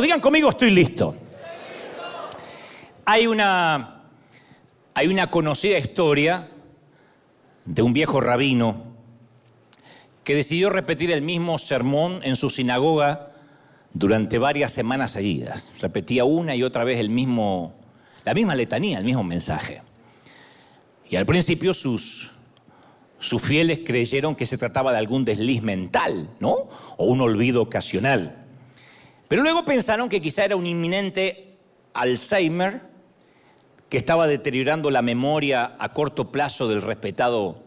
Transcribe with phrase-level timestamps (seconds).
[0.00, 1.14] Digan conmigo, estoy listo.
[3.04, 4.02] Hay una,
[4.94, 6.48] hay una conocida historia
[7.64, 8.84] de un viejo rabino
[10.22, 13.30] que decidió repetir el mismo sermón en su sinagoga
[13.92, 15.70] durante varias semanas seguidas.
[15.80, 17.74] Repetía una y otra vez el mismo,
[18.24, 19.82] la misma letanía, el mismo mensaje.
[21.08, 22.32] Y al principio sus,
[23.18, 26.68] sus fieles creyeron que se trataba de algún desliz mental, ¿no?
[26.96, 28.45] O un olvido ocasional.
[29.28, 31.56] Pero luego pensaron que quizá era un inminente
[31.94, 32.82] Alzheimer
[33.88, 37.62] que estaba deteriorando la memoria a corto plazo del respetado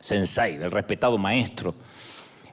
[0.00, 1.74] sensei, del respetado maestro.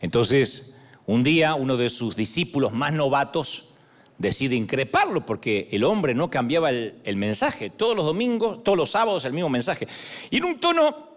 [0.01, 0.73] Entonces,
[1.05, 3.69] un día uno de sus discípulos más novatos
[4.17, 7.69] decide increparlo porque el hombre no cambiaba el, mensaje.
[7.69, 9.87] Todos los domingos, todos los sábados el mismo mensaje.
[10.29, 11.13] Y en un tono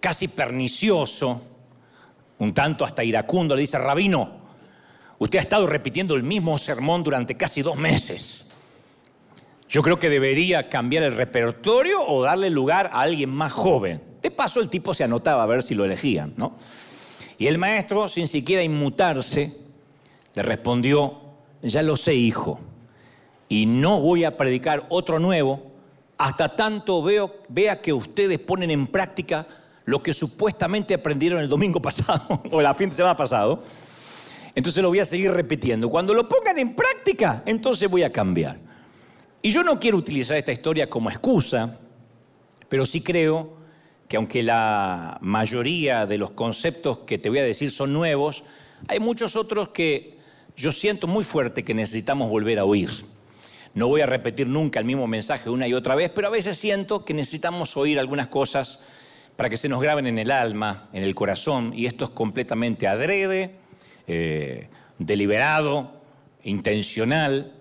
[0.00, 1.40] casi pernicioso,
[2.38, 4.37] un tanto hasta iracundo, le dice, Rabino,
[5.18, 8.48] usted ha estado repitiendo el mismo sermón durante casi dos meses.
[9.68, 14.02] Yo creo que debería cambiar el repertorio o darle lugar a alguien más joven.
[14.22, 16.56] De paso, el tipo se anotaba a ver si lo elegían, ¿no?
[17.36, 19.56] Y el maestro, sin siquiera inmutarse,
[20.34, 21.20] le respondió,
[21.62, 22.60] ya lo sé, hijo,
[23.48, 25.68] y no voy a predicar otro nuevo
[26.18, 29.46] hasta tanto veo, vea que ustedes ponen en práctica
[29.84, 33.62] lo que supuestamente aprendieron el domingo pasado o la fin de semana pasado.
[34.58, 35.88] Entonces lo voy a seguir repitiendo.
[35.88, 38.58] Cuando lo pongan en práctica, entonces voy a cambiar.
[39.40, 41.78] Y yo no quiero utilizar esta historia como excusa,
[42.68, 43.56] pero sí creo
[44.08, 48.42] que aunque la mayoría de los conceptos que te voy a decir son nuevos,
[48.88, 50.18] hay muchos otros que
[50.56, 52.90] yo siento muy fuerte que necesitamos volver a oír.
[53.74, 56.56] No voy a repetir nunca el mismo mensaje una y otra vez, pero a veces
[56.56, 58.84] siento que necesitamos oír algunas cosas
[59.36, 62.88] para que se nos graben en el alma, en el corazón, y esto es completamente
[62.88, 63.57] adrede,
[64.08, 66.00] eh, deliberado,
[66.42, 67.52] intencional,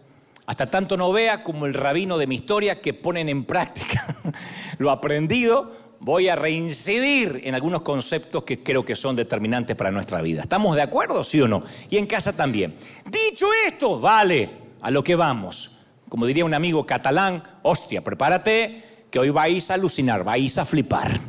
[0.48, 4.06] hasta tanto no vea como el rabino de mi historia que ponen en práctica
[4.78, 10.22] lo aprendido, voy a reincidir en algunos conceptos que creo que son determinantes para nuestra
[10.22, 10.42] vida.
[10.42, 11.64] ¿Estamos de acuerdo, sí o no?
[11.90, 12.76] Y en casa también.
[13.06, 14.50] Dicho esto, vale,
[14.82, 15.80] a lo que vamos.
[16.08, 21.20] Como diría un amigo catalán, hostia, prepárate que hoy vais a alucinar, vais a flipar.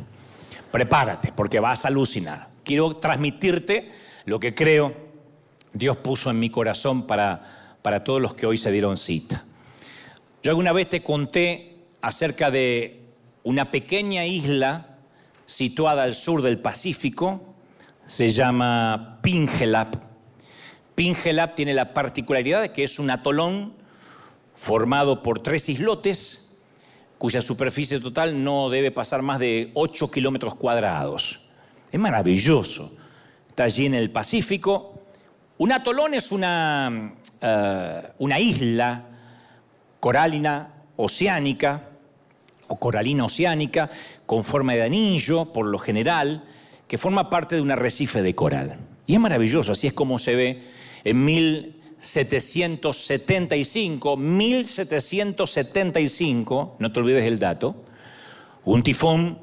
[0.71, 2.47] Prepárate, porque vas a alucinar.
[2.63, 3.91] Quiero transmitirte
[4.25, 5.08] lo que creo
[5.73, 9.45] Dios puso en mi corazón para, para todos los que hoy se dieron cita.
[10.41, 13.01] Yo alguna vez te conté acerca de
[13.43, 14.97] una pequeña isla
[15.45, 17.41] situada al sur del Pacífico,
[18.05, 19.95] se llama Pingelap.
[20.95, 23.73] Pingelap tiene la particularidad de que es un atolón
[24.55, 26.49] formado por tres islotes,
[27.17, 31.47] cuya superficie total no debe pasar más de 8 kilómetros cuadrados.
[31.91, 32.91] Es maravilloso.
[33.49, 34.98] Está allí en el Pacífico.
[35.59, 39.03] Un atolón es una, uh, una isla
[39.99, 41.89] coralina oceánica
[42.69, 43.89] o coralina oceánica
[44.25, 46.45] con forma de anillo, por lo general,
[46.87, 48.77] que forma parte de un arrecife de coral.
[49.05, 50.63] Y es maravilloso, así es como se ve
[51.03, 57.83] en 1775, 1775, no te olvides el dato,
[58.63, 59.39] un tifón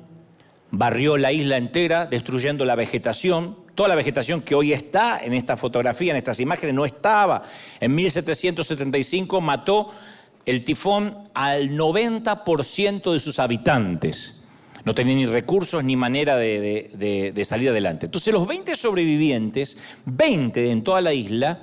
[0.70, 5.56] barrió la isla entera, destruyendo la vegetación, toda la vegetación que hoy está en esta
[5.56, 7.44] fotografía, en estas imágenes, no estaba.
[7.78, 9.92] En 1775 mató
[10.44, 14.42] el tifón al 90% de sus habitantes.
[14.84, 18.06] No tenía ni recursos ni manera de, de, salir adelante.
[18.06, 19.76] Entonces los 20 sobrevivientes,
[20.06, 21.60] 20 en toda la isla,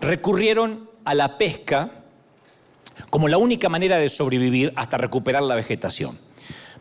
[0.00, 1.90] recurrieron a la pesca
[3.10, 6.18] como la única manera de sobrevivir hasta recuperar la vegetación.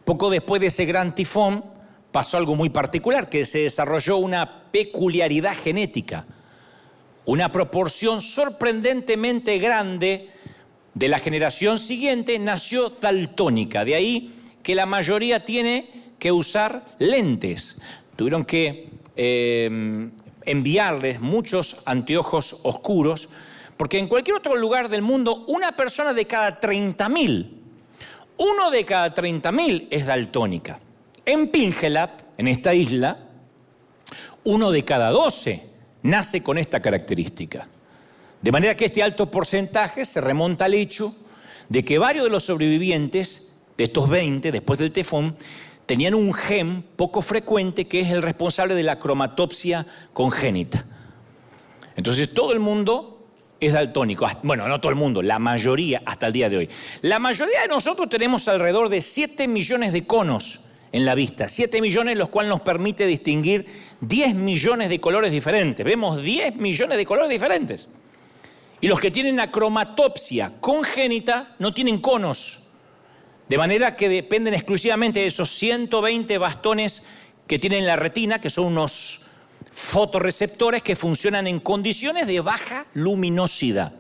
[0.05, 1.63] Poco después de ese gran tifón
[2.11, 6.25] pasó algo muy particular, que se desarrolló una peculiaridad genética,
[7.25, 10.29] una proporción sorprendentemente grande
[10.93, 17.79] de la generación siguiente nació daltónica, de ahí que la mayoría tiene que usar lentes.
[18.15, 20.09] Tuvieron que eh,
[20.45, 23.29] enviarles muchos anteojos oscuros,
[23.77, 27.49] porque en cualquier otro lugar del mundo, una persona de cada 30.000,
[28.37, 30.79] uno de cada 30.000 es daltónica.
[31.25, 33.19] En Pingelap, en esta isla,
[34.43, 35.69] uno de cada 12
[36.03, 37.67] nace con esta característica.
[38.41, 41.15] De manera que este alto porcentaje se remonta al hecho
[41.69, 45.35] de que varios de los sobrevivientes, de estos 20, después del tefón,
[45.85, 50.85] tenían un gen poco frecuente que es el responsable de la cromatopsia congénita.
[51.95, 53.27] Entonces todo el mundo
[53.59, 54.25] es daltónico.
[54.41, 56.69] Bueno, no todo el mundo, la mayoría hasta el día de hoy.
[57.01, 61.47] La mayoría de nosotros tenemos alrededor de 7 millones de conos en la vista.
[61.47, 63.65] 7 millones, los cuales nos permite distinguir
[64.01, 65.85] 10 millones de colores diferentes.
[65.85, 67.87] Vemos 10 millones de colores diferentes.
[68.81, 72.63] Y los que tienen acromatopsia congénita no tienen conos.
[73.47, 77.03] De manera que dependen exclusivamente de esos 120 bastones
[77.47, 79.21] que tienen la retina, que son unos
[79.69, 83.93] fotorreceptores que funcionan en condiciones de baja luminosidad.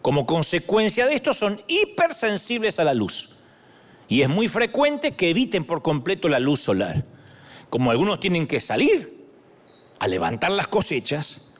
[0.00, 3.31] Como consecuencia de esto son hipersensibles a la luz.
[4.08, 7.04] Y es muy frecuente que eviten por completo la luz solar.
[7.70, 9.26] Como algunos tienen que salir
[9.98, 11.50] a levantar las cosechas,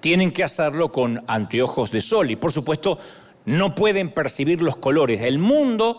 [0.00, 2.98] tienen que hacerlo con anteojos de sol y por supuesto
[3.44, 5.22] no pueden percibir los colores.
[5.22, 5.98] El mundo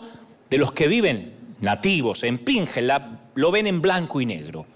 [0.50, 4.66] de los que viven nativos en Pingela lo ven en blanco y negro.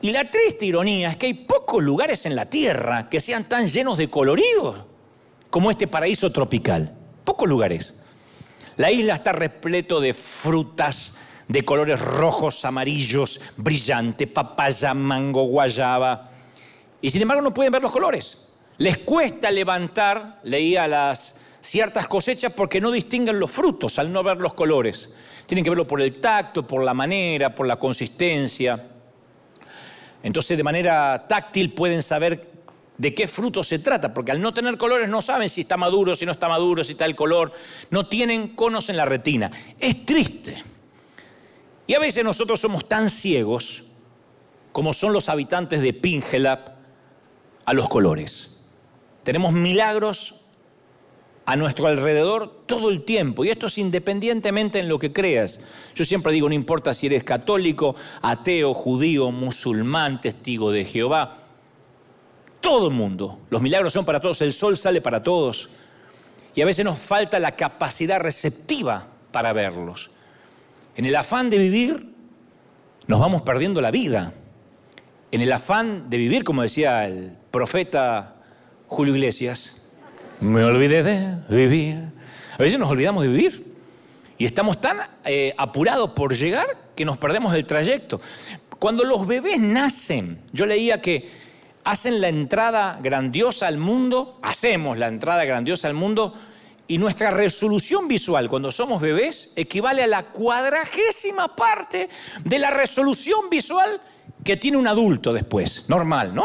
[0.00, 3.68] Y la triste ironía es que hay pocos lugares en la Tierra que sean tan
[3.68, 4.88] llenos de colorido
[5.48, 6.96] como este paraíso tropical.
[7.24, 8.01] Pocos lugares.
[8.76, 16.30] La isla está repleto de frutas de colores rojos, amarillos, brillante, papaya, mango, guayaba.
[17.00, 18.48] Y sin embargo no pueden ver los colores.
[18.78, 24.38] Les cuesta levantar, leía las ciertas cosechas porque no distinguen los frutos al no ver
[24.38, 25.10] los colores.
[25.46, 28.88] Tienen que verlo por el tacto, por la manera, por la consistencia.
[30.22, 32.51] Entonces de manera táctil pueden saber
[32.98, 36.14] de qué fruto se trata, porque al no tener colores no saben si está maduro,
[36.14, 37.52] si no está maduro, si está el color,
[37.90, 39.50] no tienen conos en la retina.
[39.78, 40.62] Es triste.
[41.86, 43.84] Y a veces nosotros somos tan ciegos
[44.72, 46.68] como son los habitantes de Pingelap
[47.64, 48.60] a los colores.
[49.24, 50.36] Tenemos milagros
[51.44, 53.44] a nuestro alrededor todo el tiempo.
[53.44, 55.60] Y esto es independientemente en lo que creas.
[55.94, 61.41] Yo siempre digo, no importa si eres católico, ateo, judío, musulmán, testigo de Jehová.
[62.62, 63.40] Todo el mundo.
[63.50, 64.40] Los milagros son para todos.
[64.40, 65.68] El sol sale para todos.
[66.54, 70.10] Y a veces nos falta la capacidad receptiva para verlos.
[70.96, 72.06] En el afán de vivir,
[73.06, 74.32] nos vamos perdiendo la vida.
[75.32, 78.36] En el afán de vivir, como decía el profeta
[78.86, 79.82] Julio Iglesias,
[80.40, 81.96] me olvidé de vivir.
[82.54, 83.72] A veces nos olvidamos de vivir.
[84.38, 88.20] Y estamos tan eh, apurados por llegar que nos perdemos el trayecto.
[88.78, 91.30] Cuando los bebés nacen, yo leía que
[91.84, 96.34] hacen la entrada grandiosa al mundo, hacemos la entrada grandiosa al mundo,
[96.86, 102.08] y nuestra resolución visual cuando somos bebés equivale a la cuadragésima parte
[102.44, 104.00] de la resolución visual
[104.44, 106.44] que tiene un adulto después, normal, ¿no?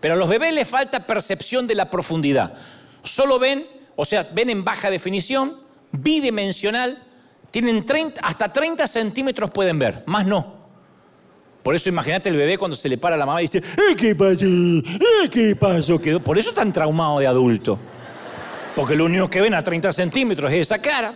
[0.00, 2.54] Pero a los bebés les falta percepción de la profundidad.
[3.02, 3.66] Solo ven,
[3.96, 5.60] o sea, ven en baja definición,
[5.92, 7.02] bidimensional,
[7.50, 10.55] tienen 30, hasta 30 centímetros pueden ver, más no.
[11.66, 14.14] Por eso imagínate el bebé cuando se le para la mamá y dice, ¿Eh, ¿qué
[14.14, 14.44] pasó?
[14.44, 16.00] ¿Eh, ¿Qué pasó?
[16.22, 17.76] Por eso tan traumado de adulto.
[18.76, 21.12] Porque lo único que ven a 30 centímetros es esa cara.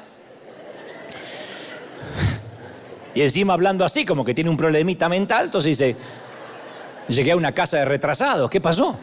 [3.14, 5.96] Y encima hablando así, como que tiene un problemita mental, entonces dice,
[7.06, 8.98] Llegué a una casa de retrasados, ¿qué pasó?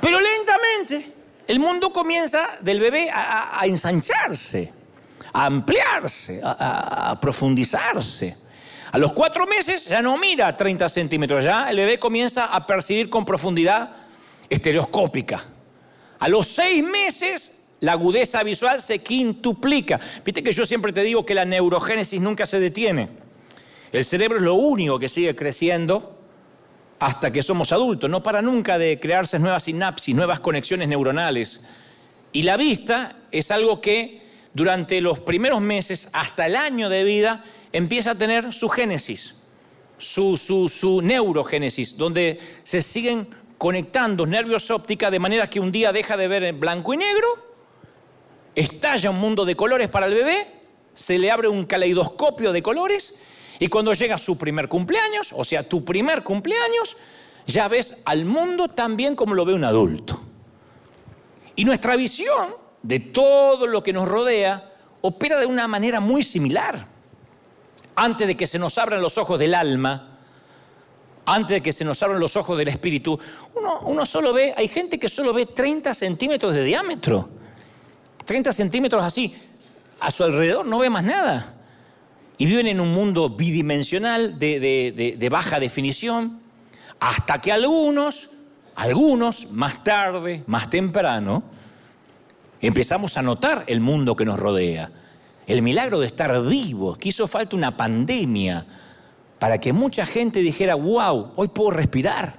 [0.00, 1.12] Pero lentamente
[1.48, 4.72] el mundo comienza del bebé a, ensancharse,
[5.34, 8.41] a ampliarse, a, profundizarse.
[8.92, 13.08] A los cuatro meses ya no mira 30 centímetros, ya el bebé comienza a percibir
[13.08, 13.90] con profundidad
[14.50, 15.42] estereoscópica.
[16.18, 19.98] A los seis meses la agudeza visual se quintuplica.
[20.22, 23.08] Viste que yo siempre te digo que la neurogénesis nunca se detiene.
[23.92, 26.18] El cerebro es lo único que sigue creciendo
[26.98, 28.10] hasta que somos adultos.
[28.10, 31.64] No para nunca de crearse nuevas sinapsis, nuevas conexiones neuronales.
[32.30, 34.20] Y la vista es algo que
[34.52, 37.42] durante los primeros meses hasta el año de vida
[37.72, 39.34] empieza a tener su génesis,
[39.98, 46.28] su, neurogénesis, donde se siguen conectando nervios ópticos de manera que un día deja de
[46.28, 47.52] ver en blanco y negro,
[48.54, 50.46] estalla un mundo de colores para el bebé,
[50.94, 53.18] se le abre un caleidoscopio de colores
[53.58, 56.96] y cuando llega su primer cumpleaños, o sea, tu primer cumpleaños,
[57.46, 60.20] ya ves al mundo también como lo ve un adulto.
[61.54, 66.91] Y nuestra visión de todo lo que nos rodea opera de una manera muy similar.
[67.94, 70.12] Antes de que se nos abran los ojos del alma,
[71.26, 73.18] antes de que se nos abran los ojos del espíritu,
[73.84, 77.28] uno, solo ve, hay gente que solo ve 30 centímetros de diámetro,
[78.24, 79.34] 30 centímetros así,
[80.00, 81.54] a su alrededor no ve más nada
[82.38, 86.40] y viven en un mundo bidimensional de, baja definición,
[86.98, 88.30] hasta que algunos,
[88.74, 91.44] algunos, más tarde, más temprano,
[92.60, 94.90] empezamos a notar el mundo que nos rodea.
[95.52, 98.64] El milagro de estar vivos, que hizo falta una pandemia
[99.38, 102.36] para que mucha gente dijera, wow, hoy puedo respirar.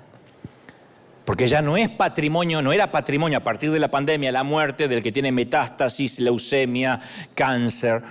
[1.23, 4.87] Porque ya no es patrimonio, no era patrimonio a partir de la pandemia, la muerte
[4.87, 6.99] del que tiene metástasis, leucemia,
[7.35, 8.01] cáncer,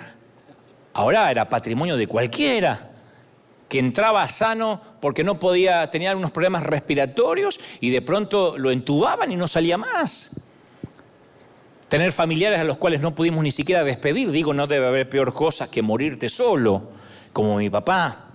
[0.94, 2.90] Ahora era patrimonio de cualquiera
[3.68, 9.32] que entraba sano porque no podía, tenía unos problemas respiratorios y de pronto lo entubaban
[9.32, 10.41] y no salía más.
[11.92, 15.34] Tener familiares a los cuales no pudimos ni siquiera despedir, digo, no debe haber peor
[15.34, 16.84] cosa que morirte solo,
[17.34, 18.30] como mi papá,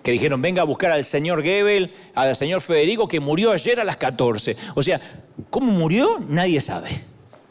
[0.00, 3.84] que dijeron, venga a buscar al señor Gebel, al señor Federico, que murió ayer a
[3.84, 4.56] las 14.
[4.76, 5.00] O sea,
[5.50, 6.20] ¿cómo murió?
[6.28, 7.02] Nadie sabe.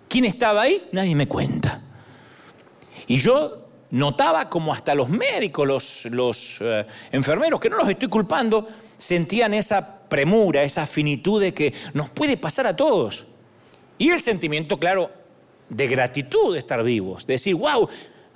[0.08, 0.88] ¿Quién estaba ahí?
[0.94, 1.82] Nadie me cuenta.
[3.06, 8.66] Y yo notaba como hasta los médicos, los, eh, enfermeros, que no los estoy culpando,
[8.98, 13.26] sentían esa premura, esa finitud de que nos puede pasar a todos.
[14.02, 15.12] Y el sentimiento, claro,
[15.70, 17.88] de gratitud de estar vivos, de decir, wow,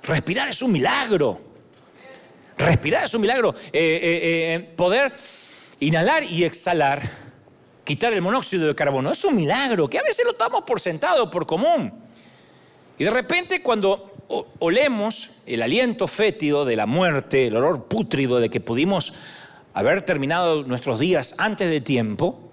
[0.04, 1.40] respirar es un milagro.
[2.56, 3.52] Respirar es un milagro.
[3.72, 5.12] Eh, eh, eh, poder
[5.80, 7.02] inhalar y exhalar,
[7.82, 11.28] quitar el monóxido de carbono, es un milagro que a veces lo damos por sentado,
[11.32, 11.92] por común.
[12.96, 14.14] Y de repente cuando
[14.60, 19.14] olemos el aliento fétido de la muerte, el olor pútrido de que pudimos
[19.74, 22.45] haber terminado nuestros días antes de tiempo,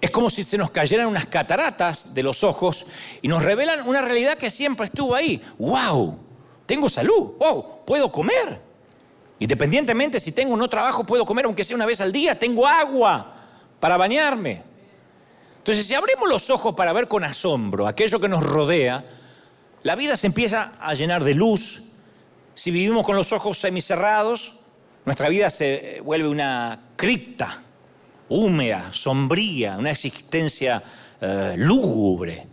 [0.00, 2.86] es como si se nos cayeran unas cataratas de los ojos
[3.22, 5.42] y nos revelan una realidad que siempre estuvo ahí.
[5.58, 6.18] ¡Wow!
[6.66, 8.60] Tengo salud, wow, puedo comer.
[9.38, 12.66] Independientemente si tengo o no trabajo, puedo comer aunque sea una vez al día, tengo
[12.66, 13.34] agua
[13.80, 14.62] para bañarme.
[15.58, 19.04] Entonces, si abrimos los ojos para ver con asombro aquello que nos rodea,
[19.82, 21.82] la vida se empieza a llenar de luz.
[22.54, 24.60] Si vivimos con los ojos semicerrados,
[25.04, 27.62] nuestra vida se vuelve una cripta,
[28.28, 30.82] húmeda, sombría, una existencia
[31.20, 32.46] eh, lúgubre.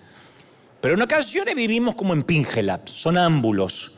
[0.81, 3.95] Pero en ocasiones vivimos como en Pingelap, sonámbulos,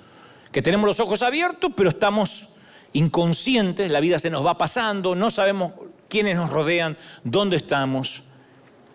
[0.51, 2.49] que tenemos los ojos abiertos, pero estamos
[2.93, 5.73] inconscientes, la vida se nos va pasando, no sabemos
[6.07, 8.23] quiénes nos rodean, dónde estamos.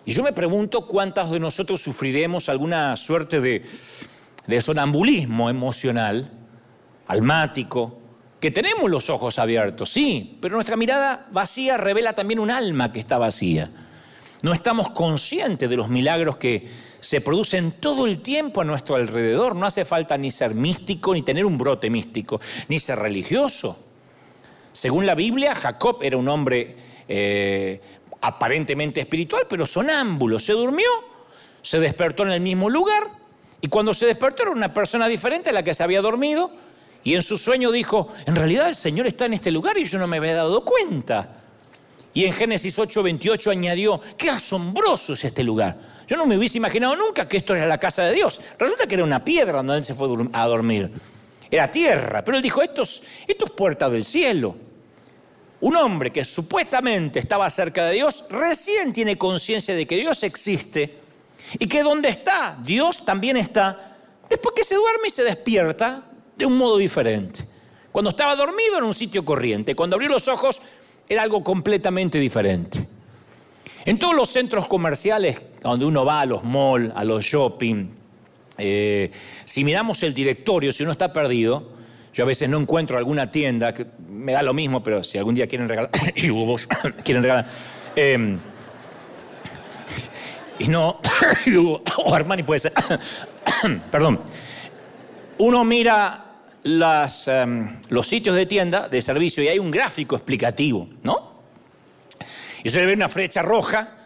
[0.06, 3.64] Y yo me pregunto cuántos de nosotros sufriremos alguna suerte de,
[4.46, 6.30] de sonambulismo emocional,
[7.06, 7.99] almático,
[8.40, 13.00] que tenemos los ojos abiertos, sí, pero nuestra mirada vacía revela también un alma que
[13.00, 13.70] está vacía.
[14.42, 16.66] No estamos conscientes de los milagros que
[17.00, 19.54] se producen todo el tiempo a nuestro alrededor.
[19.54, 23.78] No hace falta ni ser místico, ni tener un brote místico, ni ser religioso.
[24.72, 26.76] Según la Biblia, Jacob era un hombre
[27.08, 27.78] eh,
[28.22, 30.38] aparentemente espiritual, pero sonámbulo.
[30.38, 30.88] Se durmió,
[31.60, 33.02] se despertó en el mismo lugar,
[33.60, 36.50] y cuando se despertó era una persona diferente a la que se había dormido,
[37.02, 39.98] y en su sueño dijo, en realidad el Señor está en este lugar y yo
[39.98, 41.32] no me había dado cuenta.
[42.12, 45.78] Y en Génesis 8:28 añadió, qué asombroso es este lugar.
[46.06, 48.40] Yo no me hubiese imaginado nunca que esto era la casa de Dios.
[48.58, 50.90] Resulta que era una piedra donde él se fue a dormir.
[51.48, 52.24] Era tierra.
[52.24, 54.56] Pero él dijo, esto es, esto es puerta del cielo.
[55.60, 60.98] Un hombre que supuestamente estaba cerca de Dios, recién tiene conciencia de que Dios existe
[61.58, 66.09] y que donde está, Dios también está, después que se duerme y se despierta
[66.40, 67.44] de un modo diferente.
[67.92, 70.60] Cuando estaba dormido en un sitio corriente, cuando abrió los ojos
[71.08, 72.86] era algo completamente diferente.
[73.84, 77.88] En todos los centros comerciales, donde uno va a los malls, a los shopping,
[78.58, 79.10] eh,
[79.44, 81.70] si miramos el directorio, si uno está perdido,
[82.12, 85.34] yo a veces no encuentro alguna tienda, que me da lo mismo, pero si algún
[85.34, 86.66] día quieren regalar, y vos
[87.04, 87.46] quieren regalar,
[87.96, 88.38] em,
[90.58, 91.00] y no,
[91.96, 92.72] o Armani puede ser,
[93.90, 94.20] perdón,
[95.38, 96.29] uno mira
[96.62, 101.30] las, em, los sitios de tienda de servicio y hay un gráfico explicativo, ¿no?
[102.62, 103.96] Y se ve una flecha roja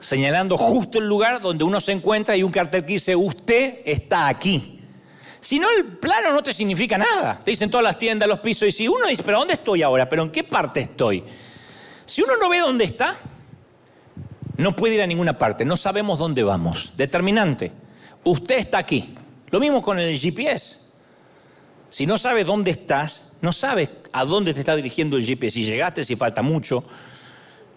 [0.00, 4.28] señalando justo el lugar donde uno se encuentra y un cartel que dice, usted está
[4.28, 4.80] aquí.
[5.40, 7.40] Si no, el plano no te significa nada.
[7.44, 10.08] Te dicen todas las tiendas, los pisos, y si uno dice, pero ¿dónde estoy ahora?
[10.08, 11.24] ¿Pero en qué parte estoy?
[12.04, 13.16] Si uno no ve dónde está,
[14.56, 16.92] no puede ir a ninguna parte, no sabemos dónde vamos.
[16.96, 17.72] Determinante,
[18.24, 19.14] usted está aquí.
[19.50, 20.79] Lo mismo con el GPS.
[21.90, 25.54] Si no sabes dónde estás, no sabes a dónde te está dirigiendo el GPS.
[25.54, 26.84] Si llegaste, si falta mucho,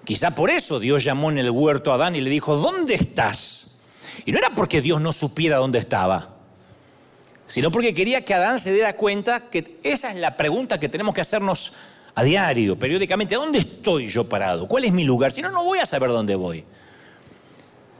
[0.04, 3.82] Quizá por eso Dios llamó en el huerto a Adán y le dijo, ¿dónde estás?
[4.26, 6.36] Y no era porque Dios no supiera dónde estaba,
[7.48, 11.14] sino porque quería que Adán se diera cuenta que esa es la pregunta que tenemos
[11.14, 11.74] que hacernos
[12.16, 13.36] a diario, periódicamente.
[13.36, 14.68] ¿Dónde estoy yo parado?
[14.68, 15.32] ¿Cuál es mi lugar?
[15.32, 16.66] Si no, no voy a saber dónde voy.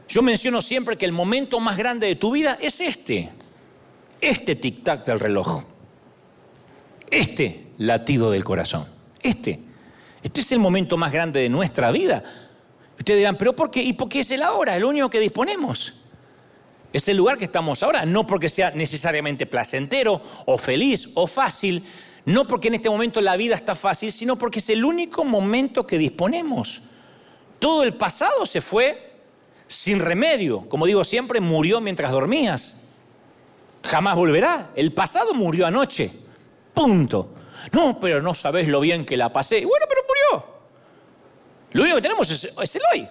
[0.08, 3.30] Yo menciono siempre que el momento más grande de tu vida es este,
[4.20, 5.64] este tic-tac del reloj,
[7.10, 8.86] este latido del corazón,
[9.22, 9.60] este.
[10.22, 12.22] Este es el momento más grande de nuestra vida.
[12.98, 13.82] Ustedes dirán, ¿pero por qué?
[13.82, 14.74] ¿Y por qué es el ahora?
[14.76, 15.94] El único que disponemos.
[16.92, 21.84] Es el lugar que estamos ahora, no porque sea necesariamente placentero o feliz o fácil,
[22.24, 25.86] no porque en este momento la vida está fácil, sino porque es el único momento
[25.86, 26.82] que disponemos.
[27.58, 29.12] Todo el pasado se fue
[29.66, 30.68] sin remedio.
[30.68, 32.84] Como digo siempre, murió mientras dormías.
[33.82, 34.70] Jamás volverá.
[34.76, 36.23] El pasado murió anoche.
[36.74, 37.34] Punto.
[37.72, 39.64] No, pero no sabes lo bien que la pasé.
[39.64, 40.54] Bueno, pero murió.
[41.72, 43.08] Lo único que tenemos es, el hoy.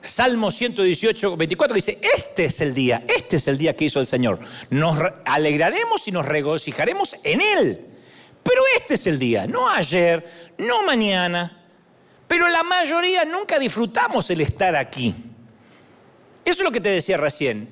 [0.00, 4.06] Salmo 118, 24 dice, este es el día, este es el día que hizo el
[4.06, 4.38] Señor.
[4.70, 7.86] Nos alegraremos y nos regocijaremos en Él.
[8.42, 11.66] Pero este es el día, no ayer, no mañana.
[12.26, 15.14] Pero la mayoría nunca disfrutamos el estar aquí.
[16.44, 17.68] Eso es lo que te decía recién.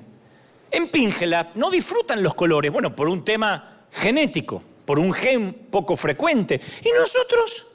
[0.69, 5.95] En Píngela no disfrutan los colores, bueno, por un tema genético, por un gen poco
[5.95, 6.59] frecuente.
[6.83, 7.67] ¿Y nosotros?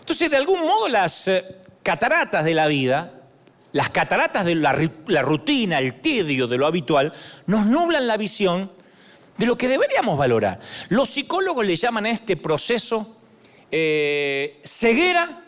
[0.00, 1.44] Entonces, de algún modo, las eh,
[1.82, 3.16] cataratas de la vida,
[3.72, 4.72] las cataratas de la,
[5.22, 7.12] rutina, el tedio de lo habitual,
[7.46, 8.70] nos nublan la visión
[9.36, 10.60] de lo que deberíamos valorar.
[10.88, 13.16] Los psicólogos le llaman a este proceso
[13.70, 15.44] eh, ceguera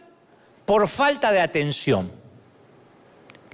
[0.67, 2.13] por falta de atención.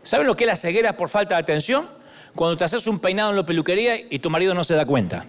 [0.03, 1.89] ¿Saben lo que es la ceguera por falta de atención?
[2.35, 5.25] Cuando te haces un peinado en la peluquería y tu marido no se da cuenta.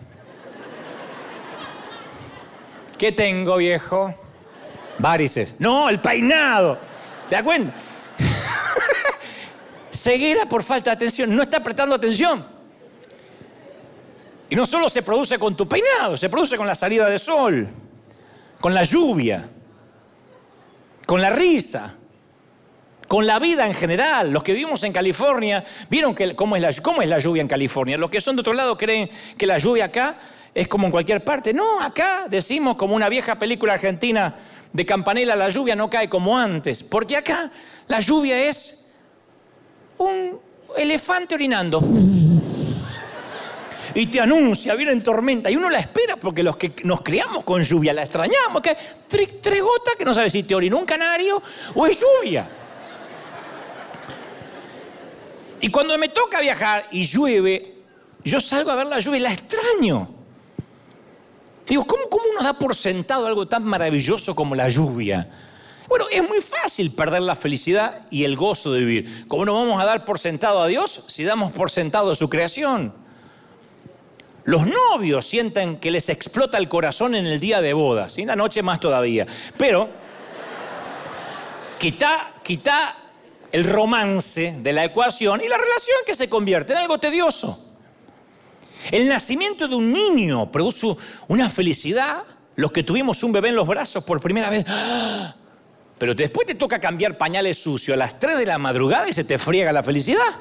[2.98, 4.16] ¿Qué tengo, viejo?
[4.98, 5.56] Varices.
[5.60, 6.80] No, el peinado.
[7.28, 7.74] ¿Te das cuenta?
[9.92, 11.36] Ceguera por falta de atención.
[11.36, 12.46] No está prestando atención.
[14.50, 17.68] Y no solo se produce con tu peinado, se produce con la salida de sol,
[18.62, 19.50] con la lluvia,
[21.06, 21.96] con la risa,
[23.16, 24.30] con la vida en general.
[24.30, 27.48] Los que vivimos en California, ¿vieron que, cómo, es la, cómo es la lluvia en
[27.48, 27.98] California?
[27.98, 30.18] Los que son de otro lado creen que la lluvia acá
[30.54, 31.54] es como en cualquier parte.
[31.54, 34.36] No, acá decimos como una vieja película argentina
[34.74, 37.50] de Campanella, la lluvia no cae como antes, porque acá
[37.88, 38.86] la lluvia es
[39.98, 40.38] un
[40.76, 41.80] elefante orinando.
[43.94, 45.50] Y te anuncia, viene en tormenta.
[45.50, 48.62] Y uno la espera porque los que nos criamos con lluvia la extrañamos.
[48.62, 48.76] Que
[49.08, 49.30] tres,
[49.98, 51.42] que no sabes si te orina un canario
[51.76, 52.50] o es lluvia.
[55.66, 57.74] Y cuando me toca viajar y llueve,
[58.24, 60.10] yo salgo a ver la lluvia y la extraño.
[61.68, 65.28] Digo, ¿cómo, uno da por sentado algo tan maravilloso como la lluvia?
[65.90, 69.28] Bueno, es muy fácil perder la felicidad y el gozo de vivir.
[69.28, 72.30] ¿Cómo no vamos a dar por sentado a Dios si damos por sentado a su
[72.30, 72.94] creación?
[74.44, 78.28] Los novios sienten que les explota el corazón en el día de bodas, y en
[78.28, 79.26] la noche más todavía.
[79.58, 79.90] Pero
[81.80, 83.05] quita, quita
[83.56, 87.58] el romance de la ecuación y la relación que se convierte en algo tedioso.
[88.92, 90.94] El nacimiento de un niño produce
[91.30, 92.24] una felicidad.
[92.58, 94.66] Los que tuvimos un bebé en los brazos por primera vez.
[94.68, 95.36] ¡ah!
[95.98, 99.24] Pero después te toca cambiar pañales sucios a las 3 de la madrugada y se
[99.24, 100.36] te friega la felicidad.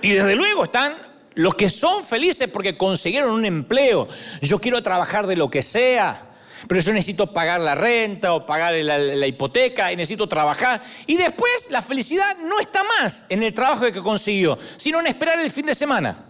[0.00, 0.94] Y desde luego están
[1.34, 4.08] los que son felices porque consiguieron un empleo.
[4.40, 6.31] Yo quiero trabajar de lo que sea,
[6.66, 10.82] pero yo necesito pagar la renta o pagar la, hipoteca y necesito trabajar.
[11.06, 15.40] Y después la felicidad no está más en el trabajo que consiguió, sino en esperar
[15.40, 16.26] el fin de semana.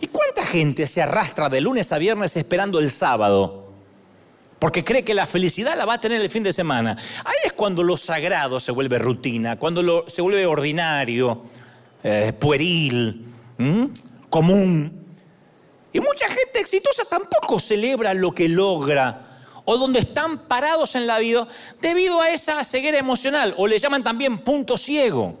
[0.00, 3.72] ¿Y cuánta gente se arrastra de lunes a viernes esperando el sábado?
[4.58, 6.96] Porque cree que la felicidad la va a tener el fin de semana.
[7.24, 11.44] Ahí es cuando lo sagrado se vuelve rutina, cuando se vuelve ordinario,
[12.02, 13.24] eh, pueril,
[14.28, 15.07] común.
[15.92, 19.28] Y mucha gente exitosa tampoco celebra lo que logra
[19.64, 21.46] o donde están parados en la vida
[21.80, 25.38] debido a esa ceguera emocional, o le llaman también punto ciego.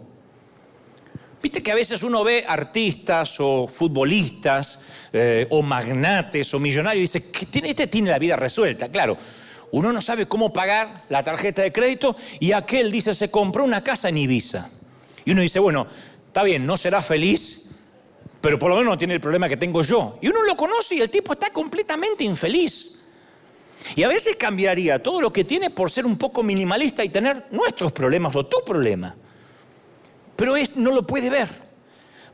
[1.42, 4.80] Viste que a veces uno ve artistas o futbolistas
[5.14, 8.90] eh, o magnates o millonarios y dice, que este tiene la vida resuelta.
[8.90, 9.16] Claro,
[9.70, 13.82] uno no sabe cómo pagar la tarjeta de crédito y aquel dice, se compró una
[13.82, 14.68] casa en Ibiza.
[15.24, 15.86] Y uno dice, bueno,
[16.26, 17.67] está bien, no será feliz,
[18.40, 20.18] pero por lo menos no tiene el problema que tengo yo.
[20.20, 23.00] Y uno lo conoce y el tipo está completamente infeliz.
[23.94, 27.46] Y a veces cambiaría todo lo que tiene por ser un poco minimalista y tener
[27.50, 29.14] nuestros problemas o tu problema
[30.38, 31.48] pero no lo puede ver.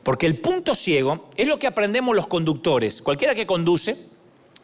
[0.03, 3.01] Porque el punto ciego es lo que aprendemos los conductores.
[3.01, 3.97] Cualquiera que conduce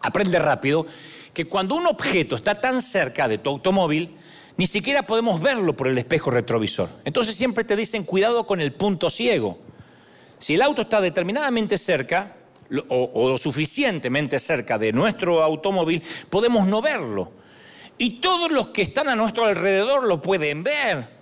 [0.01, 0.85] aprende rápido
[1.33, 4.15] que cuando un objeto está tan cerca de tu automóvil,
[4.57, 6.87] ni siquiera podemos verlo por el espejo retrovisor.
[7.03, 9.57] Entonces siempre te dicen cuidado con el punto ciego.
[10.41, 12.35] Si el auto está determinadamente cerca
[12.89, 17.31] o, o lo suficientemente cerca de nuestro automóvil, podemos no verlo.
[17.97, 21.21] Y todos los que están a nuestro alrededor lo pueden ver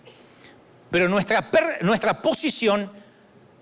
[0.92, 1.50] pero nuestra,
[1.82, 2.92] nuestra posición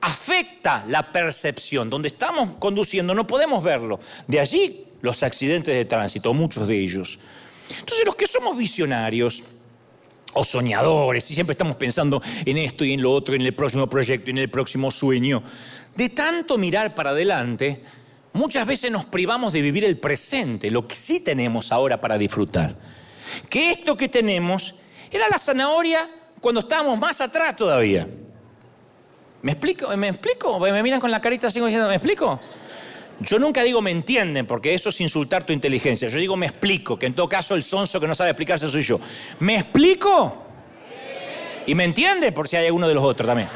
[0.02, 1.90] afecta la percepción.
[1.90, 4.00] Donde estamos conduciendo no podemos verlo.
[4.28, 7.20] De allí los accidentes de tránsito, muchos de ellos.
[7.80, 9.44] Entonces los que somos visionarios
[10.34, 13.90] o soñadores y siempre estamos pensando en esto y en lo otro, en el próximo
[13.90, 15.42] proyecto, en el próximo sueño,
[15.96, 17.82] de tanto mirar para adelante,
[18.34, 22.76] muchas veces nos privamos de vivir el presente, lo que sí tenemos ahora para disfrutar.
[23.50, 24.76] Que esto que tenemos
[25.12, 26.10] era la zanahoria
[26.40, 28.08] cuando estábamos más atrás todavía.
[29.42, 29.96] ¿Me explico?
[29.96, 30.60] ¿Me explico?
[30.60, 32.40] Me miran con la carita así diciendo, ¿me explico?
[33.20, 36.08] Yo nunca digo me entienden, porque eso es insultar tu inteligencia.
[36.08, 38.84] Yo digo me explico, que en todo caso el sonso que no sabe explicarse soy
[38.84, 39.00] yo.
[39.40, 40.44] ¿Me explico?
[41.66, 43.50] Y me entiende por si hay alguno de los otros también.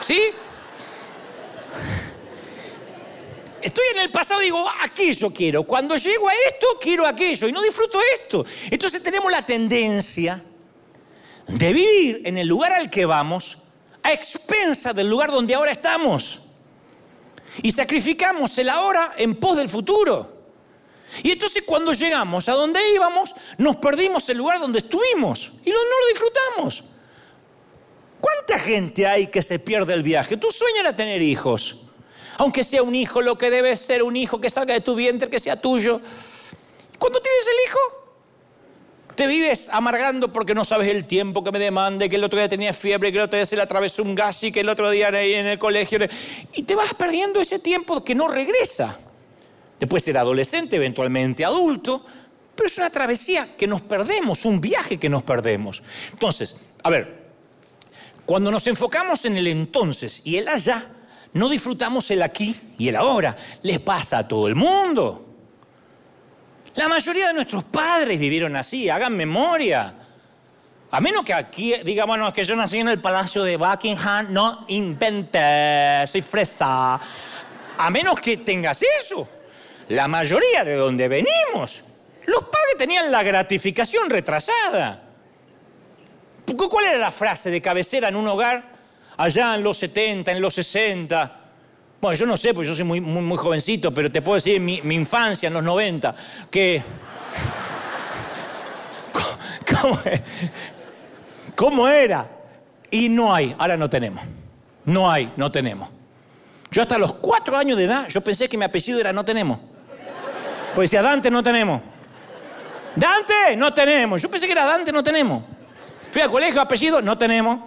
[0.00, 0.20] ¿Sí?
[3.62, 5.64] Estoy en el pasado digo, aquello quiero.
[5.64, 7.46] Cuando llego a esto, quiero aquello.
[7.46, 8.44] Y no disfruto esto.
[8.70, 10.42] Entonces tenemos la tendencia
[11.46, 13.58] de vivir en el lugar al que vamos
[14.02, 16.39] a expensa del lugar donde ahora estamos.
[17.62, 20.40] Y sacrificamos el ahora en pos del futuro.
[21.22, 25.76] Y entonces cuando llegamos a donde íbamos, nos perdimos el lugar donde estuvimos y no,
[25.76, 26.84] lo disfrutamos.
[28.20, 30.36] ¿Cuánta gente hay que se pierde el viaje?
[30.36, 31.78] Tu sueño era tener hijos.
[32.36, 35.28] Aunque sea un hijo, lo que debe ser un hijo que salga de tu vientre,
[35.28, 36.00] que sea tuyo.
[36.98, 37.78] Cuando tienes el hijo,
[39.20, 42.48] te vives amargando porque no sabes el tiempo que me demande, que el otro día
[42.48, 44.88] tenía fiebre, que el otro día se le atravesó un gas y que el otro
[44.88, 45.98] día ahí en el colegio.
[46.54, 48.98] Y te vas perdiendo ese tiempo que no regresa.
[49.78, 52.02] Después ser adolescente, eventualmente adulto,
[52.56, 55.82] pero es una travesía que nos perdemos, un viaje que nos perdemos.
[56.12, 57.32] Entonces, a ver,
[58.24, 60.92] cuando nos enfocamos en el entonces y el allá,
[61.34, 63.36] no disfrutamos el aquí y el ahora.
[63.64, 65.29] Les pasa a todo el mundo.
[66.74, 69.94] La mayoría de nuestros padres vivieron así, hagan memoria.
[70.92, 74.64] A menos que aquí diga, bueno, que yo nací en el palacio de Buckingham, no
[74.68, 77.00] invente, soy fresa.
[77.78, 79.28] A menos que tengas eso.
[79.88, 81.82] La mayoría de donde venimos,
[82.26, 85.02] los padres tenían la gratificación retrasada.
[86.56, 88.62] ¿Cuál era la frase de cabecera en un hogar
[89.16, 91.39] allá en los 70, en los 60?
[92.00, 94.80] Bueno, yo no sé, porque yo soy muy, muy, jovencito, pero te puedo decir mi,
[94.82, 96.14] mi infancia en los 90,
[96.50, 96.82] que...
[99.80, 100.00] ¿Cómo,
[101.54, 102.26] ¿Cómo era?
[102.90, 104.22] Y no hay, ahora no tenemos.
[104.86, 105.90] No hay, no tenemos.
[106.70, 109.58] Yo hasta los cuatro años de edad, yo pensé que mi apellido era no tenemos.
[110.74, 111.82] Pues decía, Dante no tenemos.
[112.94, 114.22] Dante no tenemos.
[114.22, 115.42] Yo pensé que era Dante no tenemos.
[116.10, 117.58] Fui al colegio, apellido, no tenemos.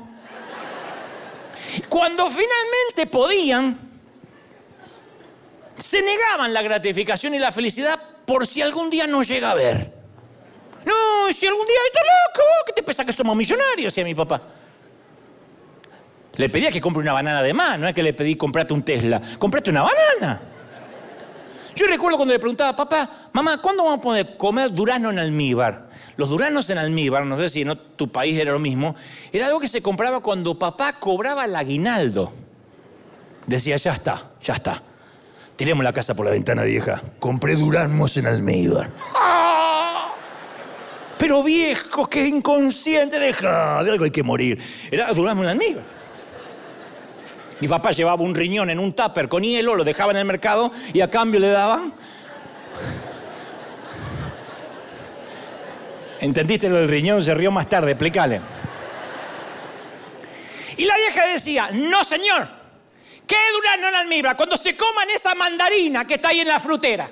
[1.90, 3.93] Cuando finalmente podían,
[5.78, 9.94] se negaban la gratificación y la felicidad por si algún día no llega a ver.
[10.86, 13.94] No, si algún día estoy loco, ¿qué te pesa que somos millonarios?
[13.94, 14.42] Decía mi papá.
[16.36, 18.84] Le pedía que compre una banana de más, no es que le pedí comprate un
[18.84, 20.42] Tesla, comprate una banana.
[21.76, 25.90] Yo recuerdo cuando le preguntaba, papá, mamá, ¿cuándo vamos a poder comer durazno en almíbar?
[26.18, 28.96] Los duranos en almíbar, no sé si en tu país era lo mismo,
[29.32, 32.32] era algo que se compraba cuando papá cobraba el aguinaldo.
[33.48, 34.84] Decía, ya está, ya está.
[35.64, 37.02] Tiremos la casa por la ventana vieja.
[37.20, 38.90] Compré duraznos en almíbar.
[39.16, 40.14] ¡Ah!
[41.18, 44.62] Pero viejo, que inconsciente, deja, de algo hay que morir.
[44.92, 45.84] Era durazno en almíbar.
[47.62, 50.70] Mi papá llevaba un riñón en un tupper con hielo, lo dejaba en el mercado
[50.92, 51.94] y a cambio le daban
[56.20, 57.24] ¿Entendiste lo del riñón?
[57.24, 58.42] Se rió más tarde, explícale.
[60.76, 62.63] Y la vieja decía, no señor,
[63.28, 64.38] ¿qué durazno en almíbar?
[64.38, 67.10] Cuando se coman esa mandarina que está ahí en la frutera.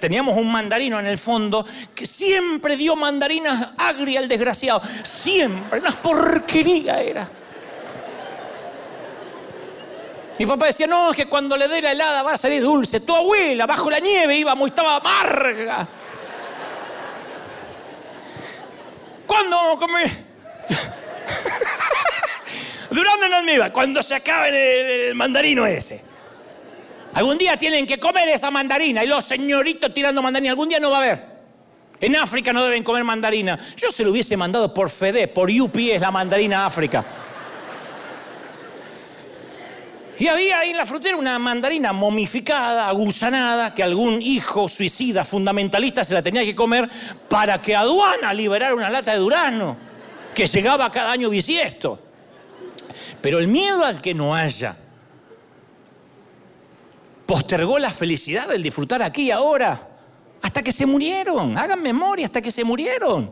[0.00, 4.80] Teníamos un mandarino en el fondo que siempre dio mandarinas agria al desgraciado.
[5.02, 7.28] Siempre, una porquería era.
[10.38, 13.00] Mi papá decía, no, es que cuando le dé la helada va a salir dulce.
[13.00, 15.86] Tu abuela, bajo la nieve, íbamos y estaba amarga.
[19.26, 20.10] ¿Cuándo vamos a comer?
[22.90, 26.02] Durando en almíbar, cuando se acabe el, mandarino ese.
[27.14, 30.50] Algún día tienen que comer esa mandarina y los señoritos tirando mandarina.
[30.52, 31.38] Algún día no va a haber.
[32.00, 33.58] En África no deben comer mandarina.
[33.76, 37.04] Yo se lo hubiese mandado por FEDE, por UPS la mandarina África.
[40.18, 46.02] Y había ahí en la frutera una mandarina momificada, agusanada, que algún hijo suicida fundamentalista
[46.02, 46.88] se la tenía que comer
[47.28, 49.76] para que aduana liberara una lata de durano,
[50.34, 52.07] que llegaba cada año bisiesto.
[53.20, 54.76] Pero el miedo al que no haya
[57.26, 59.88] postergó la felicidad del disfrutar aquí y ahora,
[60.40, 61.58] hasta que se murieron.
[61.58, 63.30] Hagan memoria, hasta que se murieron.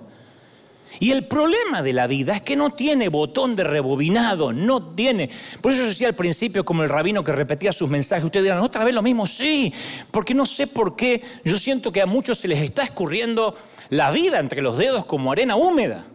[0.98, 5.30] Y el problema de la vida es que no tiene botón de rebobinado, no tiene.
[5.60, 8.60] Por eso yo decía al principio, como el rabino que repetía sus mensajes, ustedes dirán,
[8.60, 9.72] otra vez lo mismo, sí,
[10.10, 13.56] porque no sé por qué, yo siento que a muchos se les está escurriendo
[13.90, 16.06] la vida entre los dedos como arena húmeda.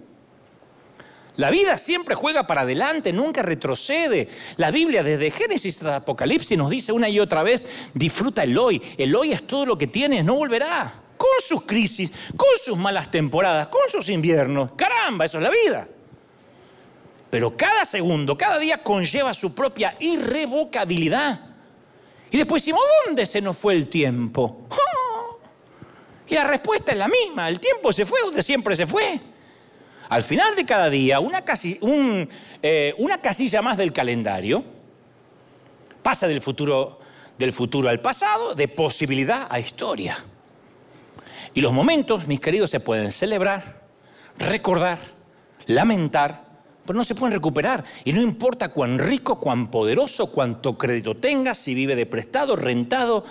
[1.37, 4.27] La vida siempre juega para adelante, nunca retrocede.
[4.57, 8.81] La Biblia desde Génesis hasta Apocalipsis nos dice una y otra vez, disfruta el hoy.
[8.97, 13.09] El hoy es todo lo que tienes, no volverá con sus crisis, con sus malas
[13.11, 14.71] temporadas, con sus inviernos.
[14.75, 15.87] Caramba, eso es la vida.
[17.29, 21.39] Pero cada segundo, cada día conlleva su propia irrevocabilidad.
[22.29, 24.67] Y después decimos, ¿dónde se nos fue el tiempo?
[26.27, 29.19] Y la respuesta es la misma, el tiempo se fue donde siempre se fue.
[30.11, 31.41] Al final de cada día, una,
[32.61, 34.61] eh, una casilla más del calendario
[36.03, 36.99] pasa del futuro,
[37.37, 40.17] del futuro al pasado, de posibilidad a historia.
[41.53, 43.83] Y los momentos, mis queridos, se pueden celebrar,
[44.37, 44.99] recordar,
[45.67, 46.43] lamentar,
[46.85, 47.85] pero no se pueden recuperar.
[48.03, 53.23] Y no importa cuán rico, cuán poderoso, cuánto crédito tengas, si vive de prestado, rentado,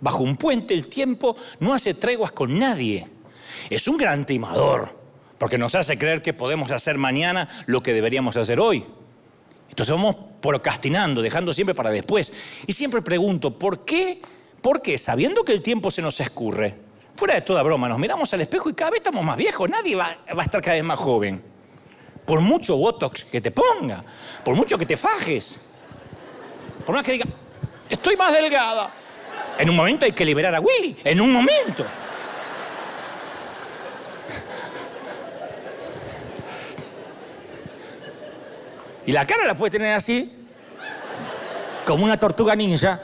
[0.00, 3.06] bajo un puente, el tiempo no hace treguas con nadie.
[3.70, 5.03] Es un gran timador,
[5.44, 8.82] porque nos hace creer que podemos hacer mañana lo que deberíamos hacer hoy.
[9.68, 12.32] Entonces vamos procrastinando, dejando siempre para después.
[12.66, 14.22] Y siempre pregunto, ¿por qué?
[14.62, 14.96] ¿Por qué?
[14.96, 16.74] Sabiendo que el tiempo se nos escurre.
[17.14, 19.68] Fuera de toda broma, nos miramos al espejo y cada vez estamos más viejos.
[19.68, 21.42] Nadie va, va a estar cada vez más joven.
[22.24, 24.02] Por mucho Botox que te ponga,
[24.42, 25.60] por mucho que te fajes,
[26.86, 27.26] por más que diga,
[27.90, 28.90] estoy más delgada.
[29.58, 31.84] En un momento hay que liberar a Willy, en un momento.
[39.06, 40.32] Y la cara la puede tener así,
[41.84, 43.00] como una tortuga ninja.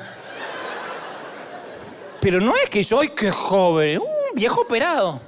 [2.21, 3.99] Pero no es que yo, ¡ay, qué joven!
[3.99, 5.21] Un viejo operado.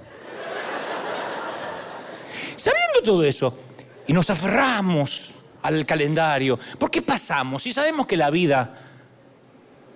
[2.57, 3.59] Sabiendo todo eso,
[4.07, 7.63] y nos aferramos al calendario, ¿por qué pasamos?
[7.63, 8.75] Si sabemos que la vida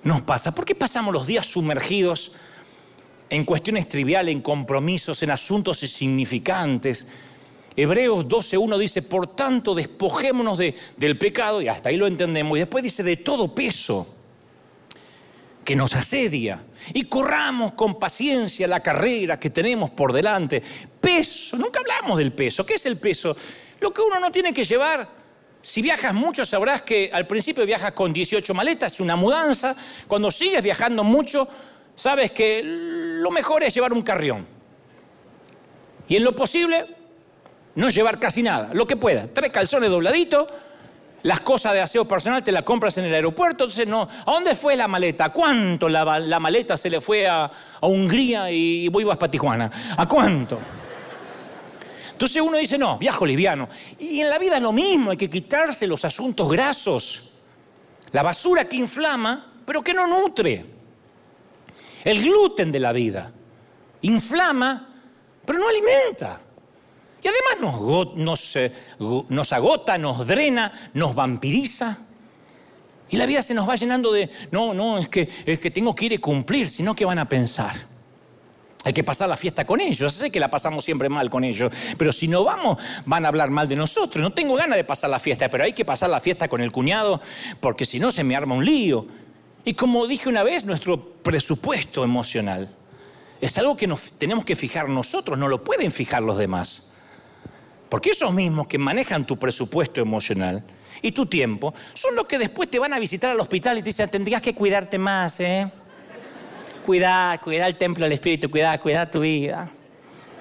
[0.03, 2.33] nos pasa, ¿por qué pasamos los días sumergidos
[3.29, 7.07] en cuestiones triviales, en compromisos, en asuntos insignificantes?
[7.77, 12.83] Hebreos 12.1 dice, por tanto, despojémonos del pecado, y hasta ahí lo entendemos, y después
[12.83, 14.15] dice, de todo peso
[15.62, 20.62] que nos asedia, y corramos con paciencia la carrera que tenemos por delante.
[21.01, 22.65] Peso, nunca hablamos del peso.
[22.65, 23.37] ¿Qué es el peso?
[23.81, 25.09] Lo que uno no tiene que llevar.
[25.61, 29.77] Si viajas mucho, sabrás que al principio viajas con 18 maletas, una mudanza.
[30.07, 31.49] Cuando sigues viajando mucho,
[31.97, 34.47] sabes que lo mejor es llevar un carrión.
[36.09, 36.95] Y en lo posible,
[37.77, 39.29] no llevar casi nada, lo que pueda.
[39.33, 40.47] Tres calzones dobladitos,
[41.23, 44.03] las cosas de aseo personal te las compras en el aeropuerto, entonces no.
[44.03, 45.31] ¿A dónde fue la maleta?
[45.31, 47.51] ¿Cuánto la, maleta se le fue a,
[47.83, 49.71] Hungría y voy para Tijuana?
[49.97, 50.59] ¿A cuánto?
[52.12, 53.69] Entonces uno dice, no, viajo liviano.
[53.99, 57.31] Y en la vida es lo mismo, hay que quitarse los asuntos grasos,
[58.12, 60.65] la basura que inflama, pero que no nutre.
[62.03, 63.31] El gluten de la vida
[64.01, 64.89] inflama,
[65.45, 66.41] pero no alimenta.
[67.27, 68.73] Y además nos, eh,
[69.31, 71.99] nos, agota, nos drena, nos vampiriza.
[73.09, 75.93] Y la vida se nos va llenando de, no, no, es que, es que tengo
[75.93, 77.75] que ir y cumplir, sino que van a pensar.
[78.85, 80.12] Hay que pasar la fiesta con ellos.
[80.12, 83.51] Sé que la pasamos siempre mal con ellos, pero si no vamos, van a hablar
[83.51, 84.23] mal de nosotros.
[84.23, 86.71] No tengo ganas de pasar la fiesta, pero hay que pasar la fiesta con el
[86.71, 87.21] cuñado,
[87.59, 89.05] porque si no se me arma un lío.
[89.65, 92.71] Y como dije una vez, nuestro presupuesto emocional
[93.41, 96.86] es algo que nos tenemos que fijar nosotros, no lo pueden fijar los demás.
[97.88, 100.62] Porque esos mismos que manejan tu presupuesto emocional
[101.03, 103.90] y tu tiempo son los que después te van a visitar al hospital y te
[103.90, 105.70] dicen, tendrías que cuidarte más, ¿eh?
[106.85, 109.70] Cuidar, cuidar el templo del Espíritu, cuidar, cuidar tu vida.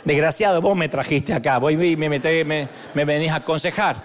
[0.04, 4.04] Desgraciado, vos me trajiste acá, vos me, me, me, me venís a aconsejar.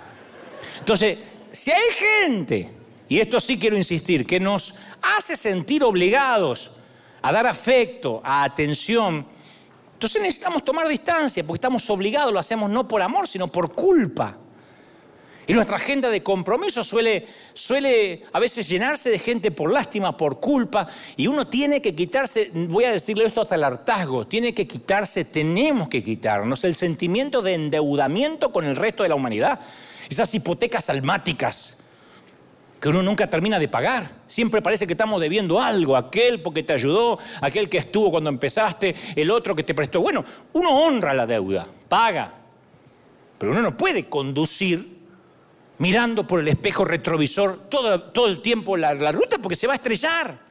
[0.78, 1.18] Entonces,
[1.50, 2.70] si hay gente,
[3.08, 6.72] y esto sí quiero insistir, que nos hace sentir obligados
[7.22, 9.26] a dar afecto, a atención,
[10.00, 14.34] entonces necesitamos tomar distancia porque estamos obligados, lo hacemos no por amor, sino por culpa.
[15.46, 20.40] Y nuestra agenda de compromiso suele, suele a veces llenarse de gente por lástima, por
[20.40, 20.86] culpa,
[21.18, 25.26] y uno tiene que quitarse, voy a decirle esto hasta el hartazgo, tiene que quitarse,
[25.26, 29.60] tenemos que quitarnos el sentimiento de endeudamiento con el resto de la humanidad.
[30.08, 31.79] Esas hipotecas almáticas
[32.80, 34.10] que uno nunca termina de pagar.
[34.26, 38.94] Siempre parece que estamos debiendo algo, aquel porque te ayudó, aquel que estuvo cuando empezaste,
[39.14, 40.00] el otro que te prestó.
[40.00, 42.32] Bueno, uno honra la deuda, paga,
[43.38, 44.98] pero uno no puede conducir
[45.78, 49.76] mirando por el espejo retrovisor todo, todo el tiempo la, ruta porque se va a
[49.76, 50.50] estrellar.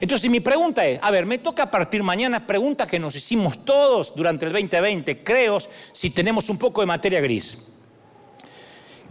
[0.00, 4.14] Entonces mi pregunta es, a ver, me toca partir mañana, pregunta que nos hicimos todos
[4.16, 5.58] durante el 2020, creo,
[5.92, 7.68] si tenemos un poco de materia gris.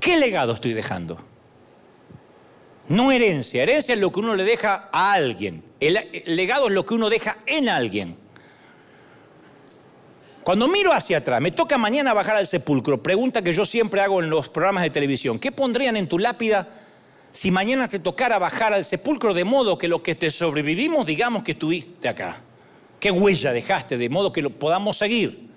[0.01, 1.30] ¿Qué legado estoy dejando?
[2.91, 3.63] No herencia.
[3.63, 5.63] Herencia es lo que uno le deja a alguien.
[5.79, 8.17] El, legado es lo que uno deja en alguien.
[10.43, 13.01] Cuando miro hacia atrás, me toca mañana bajar al sepulcro.
[13.01, 15.39] Pregunta que yo siempre hago en los programas de televisión.
[15.39, 16.67] ¿Qué pondrían en tu lápida
[17.31, 21.43] si mañana te tocara bajar al sepulcro de modo que lo que te sobrevivimos digamos
[21.43, 22.41] que estuviste acá?
[22.99, 25.47] ¿Qué huella dejaste de modo que lo podamos seguir?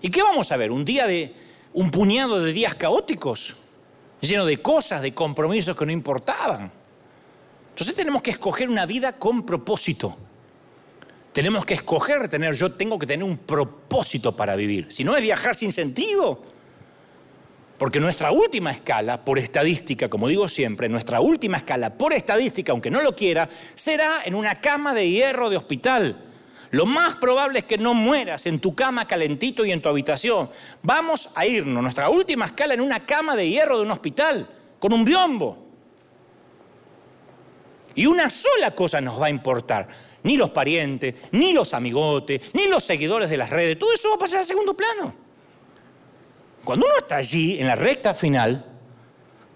[0.00, 0.72] ¿Y qué vamos a ver?
[0.72, 1.32] ¿Un día de
[1.72, 3.56] un puñado de días caóticos?
[4.28, 6.70] Lleno de cosas, de compromisos que no importaban.
[7.70, 10.16] Entonces tenemos que escoger una vida con propósito.
[11.32, 14.86] Tenemos que escoger tener, yo tengo que tener un propósito para vivir.
[14.90, 16.42] Si no es viajar sin sentido.
[17.78, 22.90] Porque nuestra última escala, por estadística, como digo siempre, nuestra última escala, por estadística, aunque
[22.90, 26.29] no lo quiera, será en una cama de hierro de hospital.
[26.70, 30.50] Lo más probable es que no mueras en tu cama calentito y en tu habitación.
[30.82, 34.92] Vamos a irnos, nuestra última escala, en una cama de hierro de un hospital, con
[34.92, 35.66] un biombo.
[37.96, 39.88] Y una sola cosa nos va a importar.
[40.22, 43.78] Ni los parientes, ni los amigotes, ni los seguidores de las redes.
[43.78, 45.12] Todo eso va a pasar a segundo plano.
[46.64, 48.64] Cuando uno está allí, en la recta final,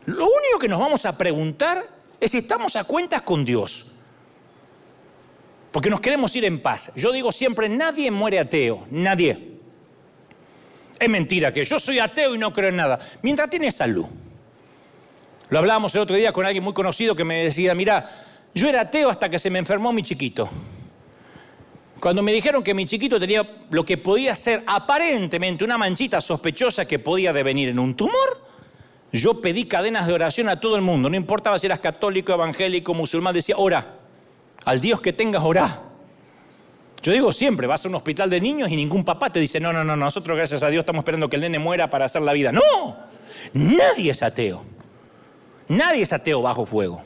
[0.07, 1.87] lo único que nos vamos a preguntar
[2.19, 3.94] es si estamos a cuentas con Dios.
[5.75, 6.93] Porque nos queremos ir en paz.
[6.95, 9.59] Yo digo siempre, nadie muere ateo, nadie.
[11.01, 13.01] Es mentira que yo soy ateo y no creo en nada.
[13.23, 14.07] Mientras tiene salud.
[15.49, 18.09] Lo hablábamos el otro día con alguien muy conocido que me decía, mira,
[18.55, 20.49] yo era ateo hasta que se me enfermó mi chiquito.
[21.99, 26.87] Cuando me dijeron que mi chiquito tenía lo que podía ser aparentemente una manchita sospechosa
[26.87, 28.47] que podía devenir en un tumor,
[29.11, 31.11] yo pedí cadenas de oración a todo el mundo.
[31.11, 34.04] No importaba si eras católico, evangélico, musulmán, decía, ora.
[34.65, 35.81] Al Dios que tengas, ora.
[37.03, 39.73] Yo digo siempre, vas a un hospital de niños y ningún papá te dice, no,
[39.73, 42.33] no, no, nosotros gracias a Dios estamos esperando que el nene muera para hacer la
[42.33, 42.51] vida.
[42.51, 42.97] No,
[43.53, 44.63] nadie es ateo.
[45.69, 47.03] Nadie es ateo bajo fuego.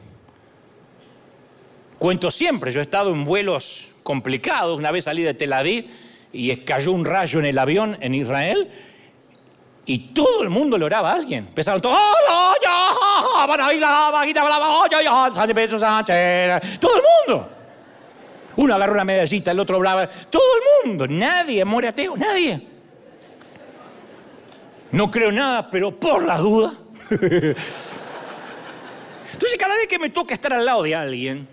[1.98, 5.86] Cuento siempre, yo he estado en vuelos complicados, una vez salí de Tel Aviv
[6.32, 8.70] y cayó un rayo en el avión en Israel
[9.88, 11.46] y todo el mundo le oraba a alguien.
[11.46, 11.98] Empezaron todos,
[16.78, 17.48] todo el mundo.
[18.56, 22.60] Uno agarró una medallita, el otro hablaba, todo el mundo, nadie muere ateo, nadie.
[24.90, 26.74] No creo nada, pero por la duda.
[29.32, 31.48] Entonces cada vez que me toca estar al lado de alguien,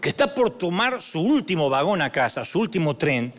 [0.00, 3.34] que está por tomar su último vagón a casa, su último tren,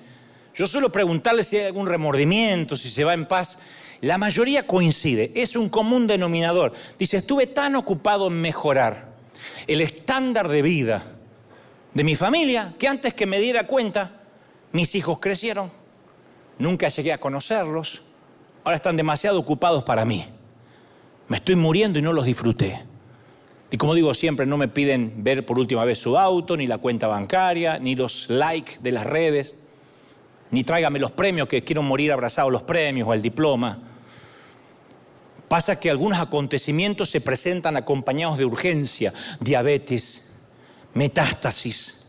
[0.53, 3.57] yo suelo preguntarle si hay algún remordimiento, si se va en paz.
[4.02, 6.74] La mayoría coincide, es un común denominador.
[6.98, 9.14] Dice, estuve tan ocupado en mejorar
[9.68, 11.04] el estándar de vida
[11.94, 14.22] de mi familia que antes que me diera cuenta,
[14.72, 15.72] mis hijos crecieron,
[16.58, 18.02] nunca llegué a conocerlos,
[18.64, 20.26] ahora están demasiado ocupados para mí.
[21.28, 22.80] Me estoy muriendo y no los disfruté.
[23.70, 26.80] Y como digo siempre, no me piden ver por última vez su auto, ni la
[26.80, 29.56] cuenta bancaria, ni los likes de las redes,
[30.50, 33.90] ni tráigame los premios, que quiero morir abrazado los premios o el diploma.
[35.52, 40.32] Pasa que algunos acontecimientos se presentan acompañados de urgencia, diabetes,
[40.94, 42.06] metástasis,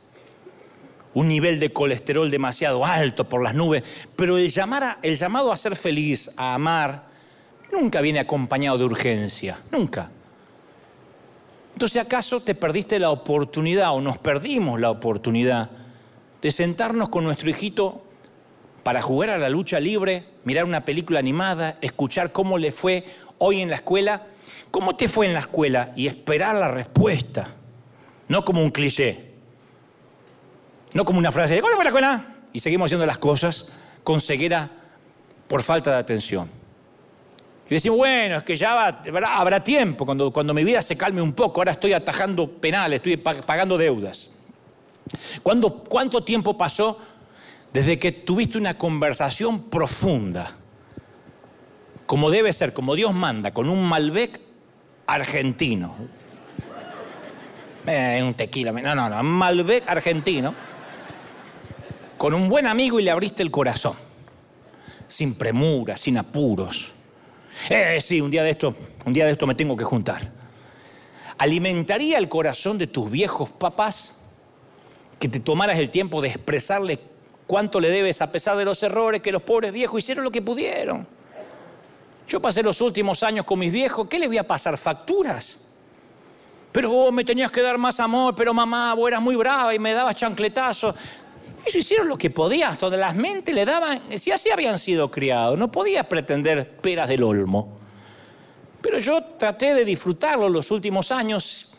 [1.13, 3.83] un nivel de colesterol demasiado alto por las nubes,
[4.15, 4.45] pero el,
[5.03, 7.09] el llamado a ser feliz, a amar,
[7.73, 10.09] nunca viene acompañado de urgencia, nunca.
[11.73, 15.69] Entonces, ¿acaso te perdiste la oportunidad o nos perdimos la oportunidad
[16.41, 18.05] de sentarnos con nuestro hijito
[18.83, 23.05] para jugar a la lucha libre, mirar una película animada, escuchar cómo le fue
[23.45, 24.23] hoy en la escuela?
[24.71, 25.93] ¿Cómo te fue en la escuela?
[25.97, 27.49] Y esperar la respuesta,
[28.29, 29.33] no como un cliché,
[30.95, 32.25] no como una frase de ¿cómo fue la escuela?
[32.53, 33.69] Y seguimos haciendo las cosas
[34.05, 34.71] con ceguera
[35.49, 36.49] por falta de atención.
[37.69, 41.33] Y decimos, bueno, es que ya habrá, tiempo, cuando, cuando mi vida se calme un
[41.33, 44.31] poco, ahora estoy atajando penales, estoy pagando deudas.
[45.43, 46.99] ¿Cuánto tiempo pasó
[47.73, 50.55] desde que tuviste una conversación profunda,
[52.07, 54.41] como debe ser, como Dios manda, con un Malbec
[55.07, 55.95] argentino?
[57.87, 60.55] Eh, un tequila, no, no, no, Malbec argentino,
[62.19, 63.95] con un buen amigo y le abriste el corazón,
[65.09, 66.95] sin premura, sin apuros
[67.69, 70.31] eh, sí, un día de esto, un día de esto me tengo que juntar.
[71.38, 74.19] ¿Alimentaría el corazón de tus viejos papás
[75.19, 76.98] que te tomaras el tiempo de expresarle
[77.46, 80.42] cuánto le debes a pesar de los errores que los pobres viejos hicieron lo que
[80.42, 81.07] pudieron?
[82.29, 84.77] Yo pasé los últimos años con mis viejos, ¿qué les voy a pasar?
[84.79, 85.64] Facturas.
[86.73, 89.79] Pero vos me tenías que dar más amor, pero mamá, vos eras muy brava y
[89.79, 90.94] me dabas chancletazos.
[91.64, 95.58] Ellos hicieron lo que podían, donde las mentes le daban, si así habían sido criados,
[95.58, 97.79] no podía pretender peras del olmo.
[98.81, 101.75] Pero yo traté de disfrutarlo los últimos años.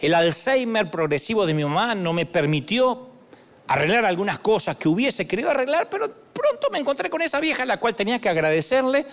[0.00, 3.08] El Alzheimer progresivo de mi mamá no me permitió
[3.66, 7.66] arreglar algunas cosas que hubiese querido arreglar, pero pronto me encontré con esa vieja a
[7.66, 9.04] la cual tenía que agradecerle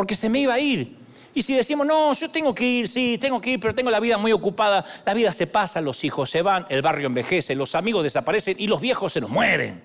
[0.00, 0.96] porque se me iba a ir.
[1.34, 4.00] Y si decimos, no, yo tengo que ir, sí, tengo que ir, pero tengo la
[4.00, 7.74] vida muy ocupada, la vida se pasa, los hijos se van, el barrio envejece, los
[7.74, 9.82] amigos desaparecen y los viejos se nos mueren.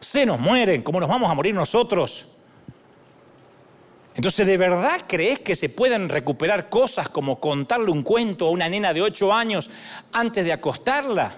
[0.00, 2.26] Se nos mueren, como nos vamos a morir nosotros.
[4.14, 8.68] Entonces, ¿de verdad crees que se pueden recuperar cosas como contarle un cuento a una
[8.68, 9.70] nena de 8 años
[10.12, 11.32] antes de acostarla?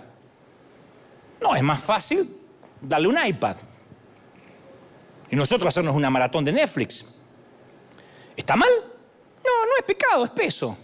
[1.41, 2.29] No, es más fácil
[2.81, 3.55] darle un iPad.
[5.31, 7.15] Y nosotros hacernos una maratón de Netflix.
[8.37, 8.71] ¿Está mal?
[9.45, 10.77] No, no es pecado, es peso.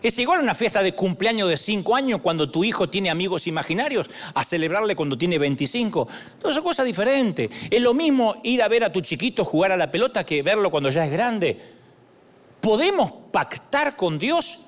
[0.00, 4.08] Es igual una fiesta de cumpleaños de 5 años cuando tu hijo tiene amigos imaginarios
[4.32, 6.08] a celebrarle cuando tiene 25.
[6.40, 7.50] Todo son cosas diferentes.
[7.68, 10.70] Es lo mismo ir a ver a tu chiquito jugar a la pelota que verlo
[10.70, 11.60] cuando ya es grande.
[12.60, 14.60] ¿Podemos pactar con Dios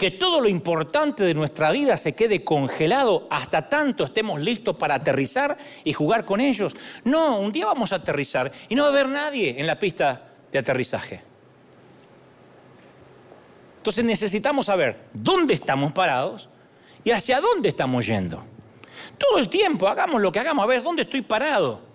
[0.00, 4.94] que todo lo importante de nuestra vida se quede congelado hasta tanto estemos listos para
[4.94, 6.74] aterrizar y jugar con ellos?
[7.04, 10.30] No, un día vamos a aterrizar y no va a haber nadie en la pista
[10.50, 11.20] de aterrizaje.
[13.76, 16.48] Entonces necesitamos saber dónde estamos parados
[17.04, 18.42] y hacia dónde estamos yendo.
[19.18, 21.89] Todo el tiempo, hagamos lo que hagamos, a ver dónde estoy parado.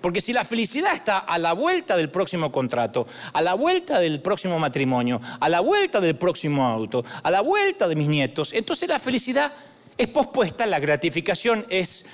[0.00, 4.20] Porque si la felicidad está a la vuelta del próximo contrato, a la vuelta del
[4.20, 8.88] próximo matrimonio, a la vuelta del próximo auto, a la vuelta de mis nietos, entonces
[8.88, 9.52] la felicidad
[9.96, 12.06] es pospuesta, la gratificación es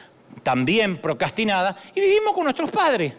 [0.43, 3.13] también procrastinada y vivimos con nuestros padres.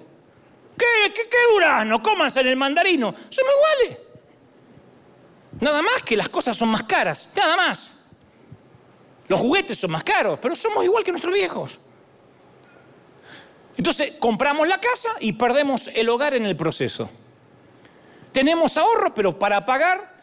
[0.78, 2.04] ¿Qué, qué, qué durano?
[2.04, 3.14] Cómanse en el mandarino.
[3.30, 4.08] Somos iguales.
[5.60, 7.92] Nada más que las cosas son más caras, nada más.
[9.28, 11.80] Los juguetes son más caros, pero somos igual que nuestros viejos.
[13.78, 17.10] Entonces compramos la casa y perdemos el hogar en el proceso.
[18.32, 20.16] Tenemos ahorro, pero para pagar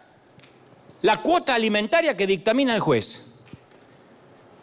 [1.03, 3.33] la cuota alimentaria que dictamina el juez.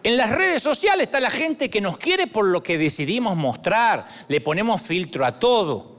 [0.04, 4.08] En las redes sociales está la gente que nos quiere por lo que decidimos mostrar.
[4.28, 5.98] Le ponemos filtro a todo.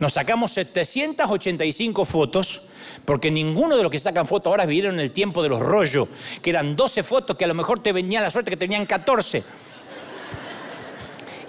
[0.00, 2.62] Nos sacamos 785 fotos
[3.04, 6.08] porque ninguno de los que sacan fotos ahora vivieron el tiempo de los rollos,
[6.42, 9.44] que eran 12 fotos que a lo mejor te venía la suerte que tenían 14.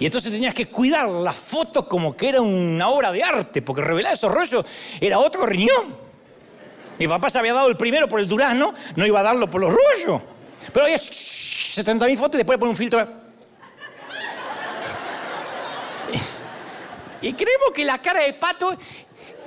[0.00, 3.82] Y entonces tenías que cuidar las fotos como que era una obra de arte, porque
[3.82, 4.64] revelar esos rollos
[4.98, 5.94] era otro riñón.
[6.98, 9.60] Mi papá se había dado el primero por el durazno, no iba a darlo por
[9.60, 10.22] los rollos.
[10.72, 13.06] Pero había 70.000 fotos y después pone un filtro.
[17.22, 18.76] Y creemos que la cara de pato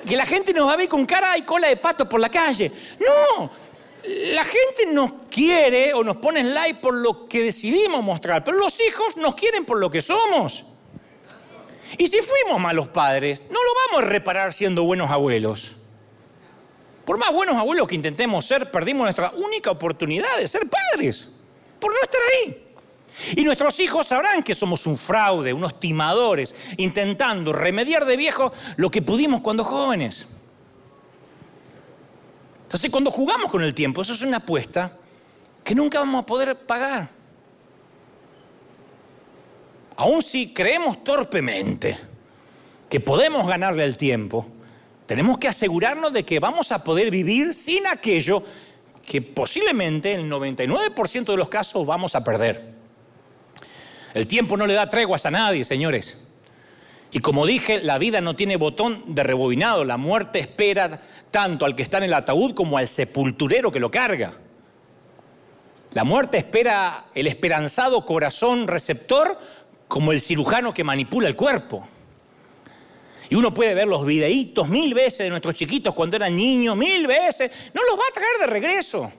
[0.06, 2.30] que la gente nos va a ver con cara y cola de pato por la
[2.30, 2.72] calle.
[3.00, 3.50] No,
[4.04, 8.80] la gente nos quiere o nos pone like por lo que decidimos mostrar, pero los
[8.82, 10.66] hijos nos quieren por lo que somos.
[11.98, 15.78] Y si fuimos malos padres, no lo vamos a reparar siendo buenos abuelos.
[17.06, 21.30] Por más buenos abuelos que intentemos ser, perdimos nuestra única oportunidad de ser padres,
[21.80, 22.64] por no estar ahí.
[23.36, 28.90] Y nuestros hijos sabrán que somos un fraude, unos timadores, intentando remediar de viejo lo
[28.90, 30.28] que pudimos cuando jóvenes.
[32.74, 34.98] Entonces, cuando jugamos con el tiempo, eso es una apuesta
[35.64, 37.08] que nunca vamos a poder pagar.
[39.96, 41.96] Aun si creemos torpemente
[42.90, 44.48] que podemos ganarle el tiempo,
[45.06, 48.44] tenemos que asegurarnos de que vamos a poder vivir sin aquello
[49.06, 52.74] que posiblemente en el 99% de los casos vamos a perder.
[54.16, 56.24] El tiempo no le da treguas a nadie, señores.
[57.12, 59.86] Y como dije, la vida no tiene botón de rebobinado.
[59.86, 61.00] La muerte espera
[61.34, 64.34] tanto al que está en el ataúd como al sepulturero que lo carga.
[65.94, 69.40] La muerte espera el esperanzado corazón receptor
[69.88, 71.88] como el cirujano que manipula el cuerpo.
[73.32, 77.08] Y uno puede ver los videitos mil veces de nuestros chiquitos cuando eran niños, mil
[77.08, 77.52] veces.
[77.74, 79.12] No los va a traer de regreso.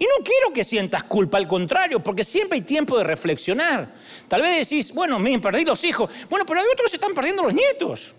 [0.00, 3.88] Y no quiero que sientas culpa, al contrario, porque siempre hay tiempo de reflexionar.
[4.26, 6.10] Tal vez decís, bueno, me perdí los hijos.
[6.28, 8.14] Bueno, pero hay otros que están perdiendo los nietos.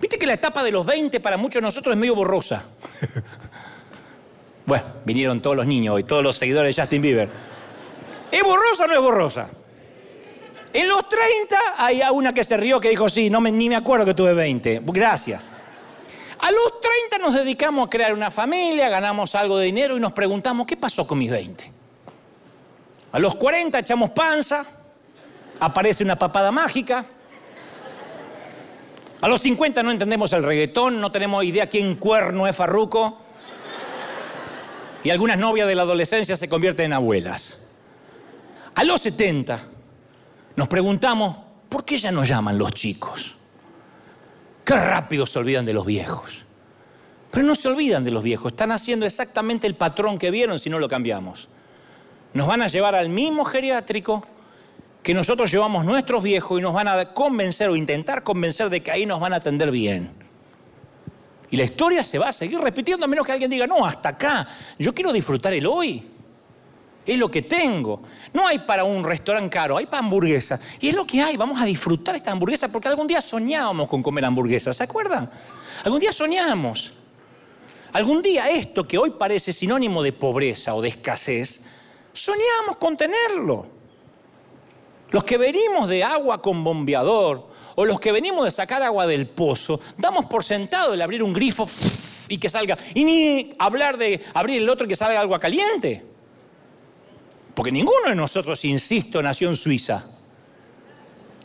[0.00, 2.64] Viste que la etapa de los 20 para muchos de nosotros es medio borrosa.
[4.66, 7.28] bueno, vinieron todos los niños hoy, todos los seguidores de Justin Bieber.
[8.30, 9.48] ¿Es borrosa o no es borrosa?
[10.72, 13.76] En los 30 hay una que se rió que dijo, sí, no me, ni me
[13.76, 14.82] acuerdo que tuve 20.
[14.84, 15.50] Gracias.
[16.38, 20.12] A los 30 nos dedicamos a crear una familia, ganamos algo de dinero y nos
[20.12, 21.72] preguntamos, ¿qué pasó con mis 20?
[23.12, 24.66] A los 40 echamos panza,
[25.58, 27.06] aparece una papada mágica.
[29.20, 33.18] A los 50 no entendemos el reggaetón, no tenemos idea quién cuerno es Farruco.
[35.02, 37.60] Y algunas novias de la adolescencia se convierten en abuelas.
[38.74, 39.58] A los 70
[40.56, 41.36] nos preguntamos,
[41.68, 43.36] ¿por qué ya nos llaman los chicos?
[44.64, 46.44] Qué rápido se olvidan de los viejos.
[47.30, 50.70] Pero no se olvidan de los viejos, están haciendo exactamente el patrón que vieron si
[50.70, 51.48] no lo cambiamos.
[52.34, 54.26] Nos van a llevar al mismo geriátrico
[55.06, 58.90] que nosotros llevamos nuestros viejos y nos van a convencer o intentar convencer de que
[58.90, 60.10] ahí nos van a atender bien.
[61.48, 64.08] Y la historia se va a seguir repitiendo a menos que alguien diga, no, hasta
[64.08, 66.04] acá, yo quiero disfrutar el hoy.
[67.06, 68.02] Es lo que tengo.
[68.32, 70.60] No hay para un restaurante caro, hay para hamburguesas.
[70.80, 71.36] Y es lo que hay.
[71.36, 74.76] Vamos a disfrutar esta hamburguesa porque algún día soñábamos con comer hamburguesas.
[74.76, 75.30] ¿Se acuerdan?
[75.84, 76.94] Algún día soñamos.
[77.92, 81.64] Algún día esto que hoy parece sinónimo de pobreza o de escasez,
[82.12, 83.75] soñamos con tenerlo.
[85.10, 89.28] Los que venimos de agua con bombeador o los que venimos de sacar agua del
[89.28, 91.68] pozo, damos por sentado el abrir un grifo
[92.28, 96.02] y que salga, y ni hablar de abrir el otro y que salga agua caliente.
[97.54, 100.04] Porque ninguno de nosotros, insisto, nació en Suiza.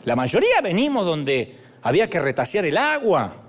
[0.04, 3.41] La mayoría venimos donde había que retasear el agua,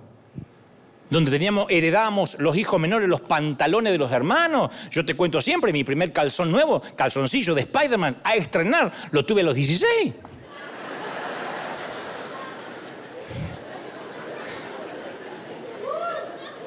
[1.13, 4.71] donde teníamos, heredamos los hijos menores los pantalones de los hermanos.
[4.89, 9.41] Yo te cuento siempre, mi primer calzón nuevo, calzoncillo de Spider-Man, a estrenar, lo tuve
[9.41, 10.13] a los 16.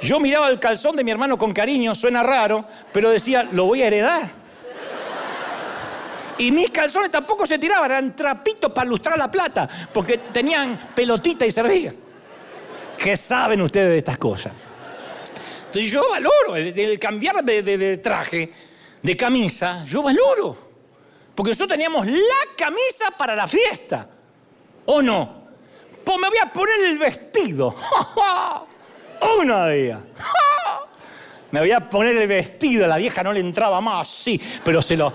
[0.01, 3.83] Yo miraba el calzón de mi hermano con cariño, suena raro, pero decía, lo voy
[3.83, 4.31] a heredar.
[6.39, 11.45] Y mis calzones tampoco se tiraban, eran trapitos para lustrar la plata, porque tenían pelotita
[11.45, 11.93] y servía.
[12.97, 14.53] ¿Qué saben ustedes de estas cosas?
[15.67, 18.53] Entonces yo valoro el, cambiar de, traje,
[19.03, 20.57] de camisa, yo valoro.
[21.35, 24.09] Porque nosotros teníamos la camisa para la fiesta.
[24.87, 25.45] ¿O no?
[26.03, 27.75] Pues me voy a poner el vestido.
[29.41, 30.01] Una día.
[31.51, 34.97] Me voy a poner el vestido, la vieja no le entraba más, sí, pero se
[34.97, 35.13] lo,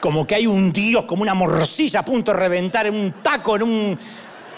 [0.00, 3.56] como que hay un dios, como una morcilla a punto de reventar en un taco,
[3.56, 3.98] en un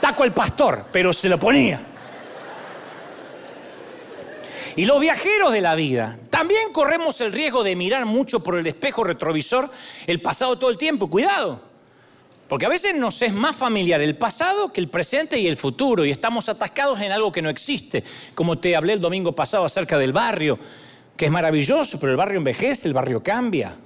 [0.00, 1.93] taco el pastor, pero se lo ponía.
[4.76, 8.66] Y los viajeros de la vida, también corremos el riesgo de mirar mucho por el
[8.66, 9.70] espejo retrovisor
[10.06, 11.08] el pasado todo el tiempo.
[11.08, 11.62] Cuidado,
[12.48, 16.04] porque a veces nos es más familiar el pasado que el presente y el futuro
[16.04, 18.02] y estamos atascados en algo que no existe.
[18.34, 20.58] Como te hablé el domingo pasado acerca del barrio,
[21.16, 23.76] que es maravilloso, pero el barrio envejece, el barrio cambia.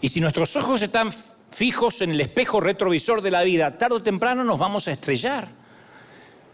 [0.00, 1.12] Y si nuestros ojos están
[1.50, 5.59] fijos en el espejo retrovisor de la vida, tarde o temprano nos vamos a estrellar.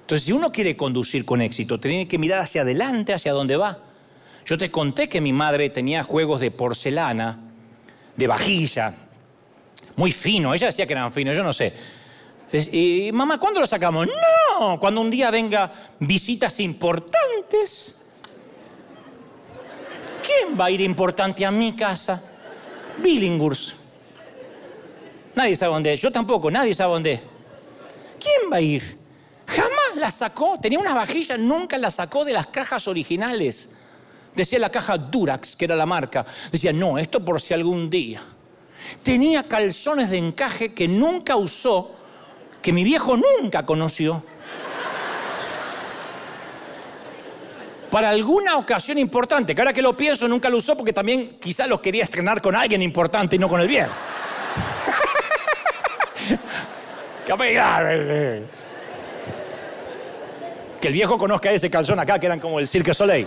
[0.07, 3.81] Entonces, si uno quiere conducir con éxito, tiene que mirar hacia adelante, hacia dónde va.
[4.45, 7.41] Yo te conté que mi madre tenía juegos de porcelana,
[8.15, 8.95] de vajilla,
[9.97, 10.55] muy fino.
[10.55, 11.75] Ella decía que eran finos, yo no sé.
[12.53, 14.07] Y mamá, ¿cuándo lo sacamos?
[14.07, 17.97] No, cuando un día venga visitas importantes.
[20.23, 22.23] ¿Quién va a ir importante a mi casa?
[23.03, 23.73] Billinghurst.
[25.35, 26.01] Nadie sabe dónde es.
[26.01, 27.21] Yo tampoco, nadie sabe dónde es.
[28.21, 29.06] ¿Quién va a ir?
[29.47, 30.59] Jamás la sacó.
[30.61, 33.71] Tenía una vajilla, nunca la sacó de las cajas originales.
[34.35, 36.27] Decía la caja Durax, que era la marca.
[36.51, 38.21] Decía, no, esto por si algún día.
[39.03, 41.93] Tenía calzones de encaje que nunca usó,
[42.61, 44.23] que mi viejo nunca conoció.
[47.97, 51.67] para alguna ocasión importante, que ahora que lo pienso nunca lo usó porque también quizás
[51.67, 53.95] los quería estrenar con alguien importante y no con el viejo.
[60.87, 63.27] que el viejo conozca ese calzón acá que eran como el Cirque Soleil.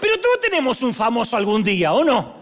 [0.00, 2.34] Pero todos tenemos un famoso algún día, ¿o no?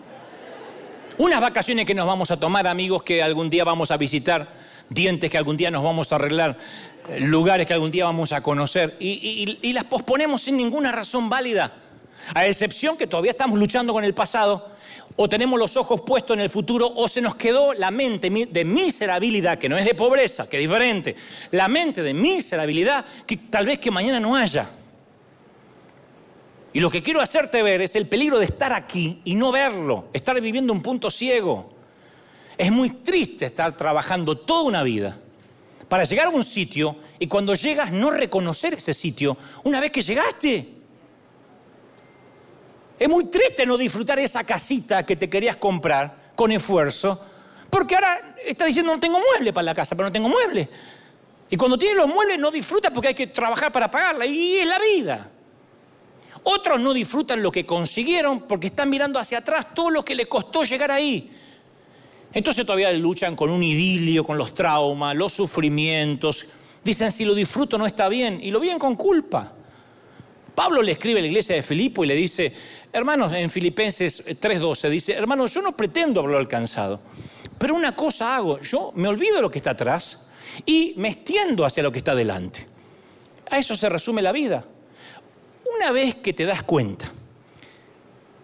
[1.16, 4.46] Unas vacaciones que nos vamos a tomar, amigos que algún día vamos a visitar,
[4.90, 6.58] dientes que algún día nos vamos a arreglar,
[7.18, 11.72] lugares que algún día vamos a conocer, y, las posponemos sin ninguna razón válida,
[12.34, 14.68] a excepción que todavía estamos luchando con el pasado,
[15.16, 18.64] o tenemos los ojos puestos en el futuro, o se nos quedó la mente de
[18.64, 21.16] miserabilidad, que no es de pobreza, que es diferente,
[21.50, 24.68] la mente de miserabilidad que tal vez que mañana no haya.
[26.72, 30.06] Y lo que quiero hacerte ver es el peligro de estar aquí y no verlo,
[30.12, 31.66] estar viviendo un punto ciego.
[32.56, 35.18] Es muy triste estar trabajando toda una vida
[35.88, 40.02] para llegar a un sitio y cuando llegas no reconocer ese sitio una vez que
[40.02, 40.77] llegaste.
[42.98, 47.20] Es muy triste no disfrutar esa casita que te querías comprar con esfuerzo,
[47.70, 50.68] porque ahora estás diciendo no tengo mueble para la casa, pero no tengo mueble.
[51.50, 54.66] Y cuando tienes los muebles no disfrutas porque hay que trabajar para pagarla y es
[54.66, 55.30] la vida.
[56.42, 60.26] Otros no disfrutan lo que consiguieron porque están mirando hacia atrás todo lo que les
[60.26, 61.30] costó llegar ahí.
[62.32, 66.46] Entonces todavía luchan con un idilio, con los traumas, los sufrimientos.
[66.84, 69.54] Dicen, si lo disfruto no está bien, y lo viven con culpa.
[70.58, 72.52] Pablo le escribe a la iglesia de Filipo y le dice,
[72.92, 76.98] hermanos, en Filipenses 3:12, dice, hermanos, yo no pretendo haberlo alcanzado,
[77.56, 80.26] pero una cosa hago, yo me olvido de lo que está atrás
[80.66, 82.66] y me extiendo hacia lo que está delante.
[83.48, 84.64] A eso se resume la vida.
[85.76, 87.06] Una vez que te das cuenta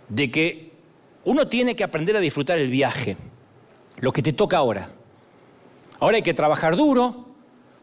[0.09, 0.71] de que
[1.25, 3.17] uno tiene que aprender a disfrutar el viaje,
[3.99, 4.89] lo que te toca ahora.
[5.99, 7.24] Ahora hay que trabajar duro,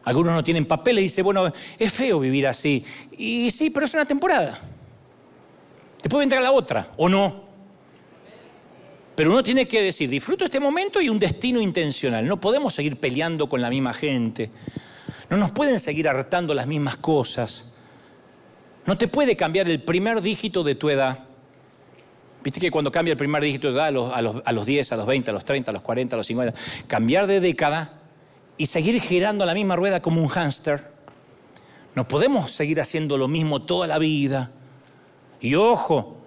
[0.04, 2.84] algunos no tienen papeles y dicen, bueno, es feo vivir así.
[3.16, 4.58] Y sí, pero es una temporada.
[6.02, 7.52] Después vendrá la otra, o no.
[9.14, 12.26] Pero uno tiene que decir, disfruto este momento y un destino intencional.
[12.26, 14.50] No podemos seguir peleando con la misma gente.
[15.30, 17.72] No nos pueden seguir hartando las mismas cosas.
[18.86, 21.20] No te puede cambiar el primer dígito de tu edad.
[22.42, 24.66] Viste que cuando cambia el primer dígito de edad a los, a, los, a los
[24.66, 27.38] 10, a los 20, a los 30, a los 40, a los 50, cambiar de
[27.38, 28.01] década
[28.56, 30.90] y seguir girando la misma rueda como un hámster.
[31.94, 34.50] No podemos seguir haciendo lo mismo toda la vida.
[35.40, 36.18] Y ojo,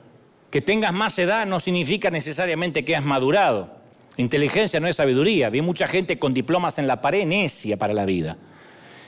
[0.51, 3.75] que tengas más edad no significa necesariamente que has madurado.
[4.17, 5.49] Inteligencia no es sabiduría.
[5.49, 8.37] Vi mucha gente con diplomas en la pared necia para la vida.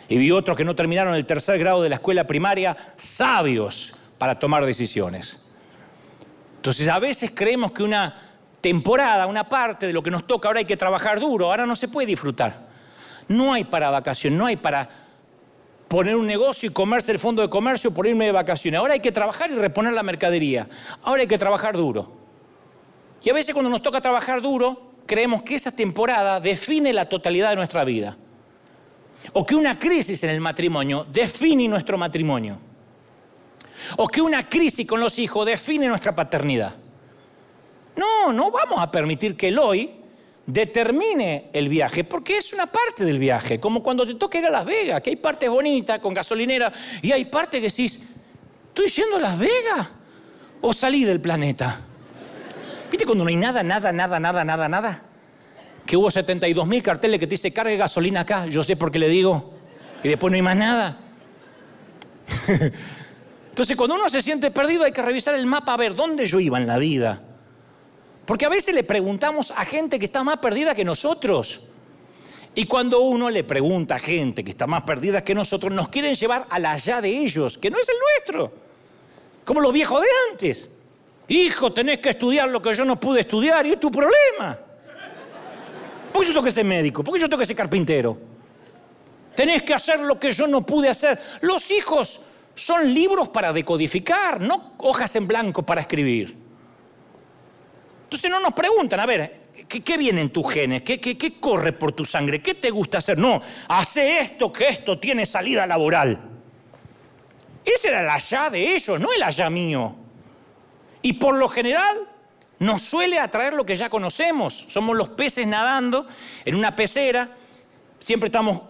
[0.09, 4.39] Y vi otros que no terminaron el tercer grado de la escuela primaria sabios para
[4.39, 5.39] tomar decisiones.
[6.57, 8.15] Entonces a veces creemos que una
[8.61, 11.75] temporada, una parte de lo que nos toca ahora hay que trabajar duro, ahora no
[11.75, 12.66] se puede disfrutar.
[13.27, 14.89] No hay para vacación, no hay para
[15.87, 18.79] poner un negocio y comerse el fondo de comercio por irme de vacaciones.
[18.79, 20.67] Ahora hay que trabajar y reponer la mercadería.
[21.03, 22.11] Ahora hay que trabajar duro.
[23.23, 27.49] Y a veces cuando nos toca trabajar duro, creemos que esa temporada define la totalidad
[27.49, 28.15] de nuestra vida.
[29.33, 32.57] O que una crisis en el matrimonio define nuestro matrimonio.
[33.97, 36.75] O que una crisis con los hijos define nuestra paternidad.
[37.95, 39.96] No, no vamos a permitir que el hoy
[40.47, 44.49] determine el viaje, porque es una parte del viaje, como cuando te toca ir a
[44.49, 46.71] Las Vegas, que hay partes bonitas con gasolinera
[47.01, 47.99] y hay partes que decís,
[48.69, 49.87] ¿estoy yendo a Las Vegas
[50.61, 51.81] o salí del planeta?
[52.89, 55.01] ¿Viste cuando no hay nada, nada, nada, nada, nada, nada?
[55.85, 58.99] Que hubo 72 mil carteles que te dice cargue gasolina acá, yo sé por qué
[58.99, 59.53] le digo,
[60.01, 60.97] y después no hay más nada.
[63.49, 66.39] Entonces cuando uno se siente perdido hay que revisar el mapa a ver dónde yo
[66.39, 67.26] iba en la vida.
[68.27, 71.61] Porque a veces le preguntamos a gente que está más perdida que nosotros.
[72.53, 76.13] Y cuando uno le pregunta a gente que está más perdida que nosotros, nos quieren
[76.13, 78.51] llevar al allá de ellos, que no es el nuestro.
[79.45, 80.69] Como los viejos de antes.
[81.29, 84.59] Hijo, tenés que estudiar lo que yo no pude estudiar y es tu problema.
[86.11, 87.05] ¿Por qué yo tengo que ser médico?
[87.05, 88.17] ¿Por qué yo tengo que ser carpintero?
[89.37, 91.17] Tenés que hacer lo que yo no pude hacer.
[91.39, 92.23] Los hijos
[92.55, 96.46] son libros para decodificar, no hojas en blanco para escribir.
[98.07, 100.81] Entonces no nos preguntan, a ver, ¿qué, viene en tus genes?
[100.81, 102.41] ¿Qué, ¿Qué, corre por tu sangre?
[102.41, 103.17] ¿Qué te gusta hacer?
[103.17, 106.17] No, hace esto que esto tiene salida laboral.
[107.65, 109.93] Ese era el allá de ellos, no el allá mío.
[111.01, 112.07] Y por lo general
[112.59, 114.67] nos suele atraer lo que ya conocemos.
[114.69, 116.07] Somos los peces nadando
[116.45, 117.35] en una pecera,
[117.99, 118.61] siempre estamos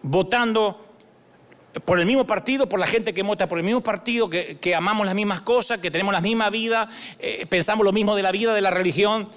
[0.00, 0.83] votando
[1.80, 5.06] por el mismo partido, por la gente que vota por el mismo partido, que, amamos
[5.06, 8.54] las mismas cosas, que tenemos la misma vida, eh, pensamos lo mismo de la vida,
[8.54, 9.28] de la religión.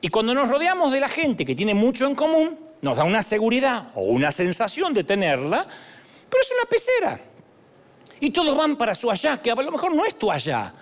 [0.00, 3.22] Y cuando nos rodeamos de la gente que tiene mucho en común, nos da una
[3.22, 5.66] seguridad o una sensación de tenerla,
[6.28, 7.20] pero es una pecera.
[8.20, 10.72] Y todos van para su allá, que a lo mejor no es tu allá.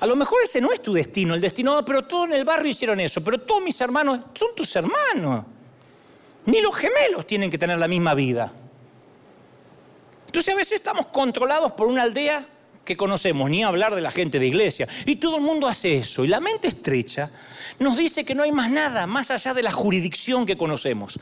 [0.00, 2.70] A lo mejor ese no es tu destino, el destino, pero todos en el barrio
[2.70, 5.44] hicieron eso, pero todos mis hermanos son tus hermanos.
[6.46, 8.50] Ni los gemelos tienen que tener la misma vida.
[10.30, 12.46] Entonces a veces estamos controlados por una aldea
[12.84, 14.86] que conocemos, ni hablar de la gente de iglesia.
[15.04, 16.24] Y todo el mundo hace eso.
[16.24, 17.32] Y la mente estrecha
[17.80, 21.18] nos dice que no hay más nada más allá de la jurisdicción que conocemos.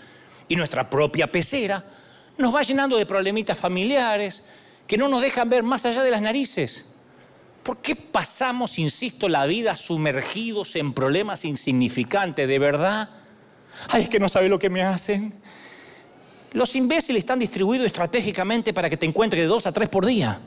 [0.46, 1.82] Y nuestra propia pecera
[2.36, 4.42] nos va llenando de problemitas familiares
[4.86, 6.84] que no nos dejan ver más allá de las narices.
[7.62, 12.46] ¿Por qué pasamos, insisto, la vida sumergidos en problemas insignificantes?
[12.46, 13.08] ¿De verdad?
[13.88, 15.32] Ay, es que no sabe lo que me hacen.
[16.52, 20.40] Los imbéciles están distribuidos estratégicamente para que te encuentres de dos a tres por día.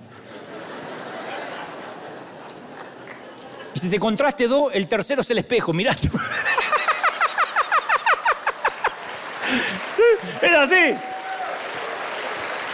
[3.75, 5.95] Si te encontraste dos, el tercero es el espejo, mirá.
[10.41, 10.95] Es así.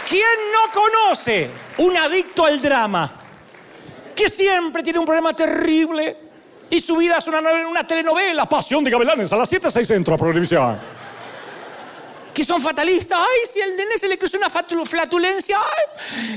[0.08, 3.12] ¿Quién no conoce un adicto al drama?
[4.14, 6.16] Que siempre tiene un problema terrible
[6.70, 10.14] y su vida es una, una telenovela, Pasión de Gavilanes, a las 7, 6 centro
[10.14, 10.97] a programación
[12.38, 13.18] que son fatalistas.
[13.18, 15.58] Ay, si al nene se le cruzó una flatulencia,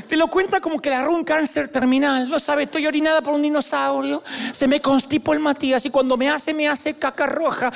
[0.08, 2.28] te lo cuenta como que le agarró un cáncer terminal.
[2.28, 4.24] Lo sabe, estoy orinada por un dinosaurio.
[4.52, 7.72] Se me constipó el Matías y cuando me hace, me hace caca roja.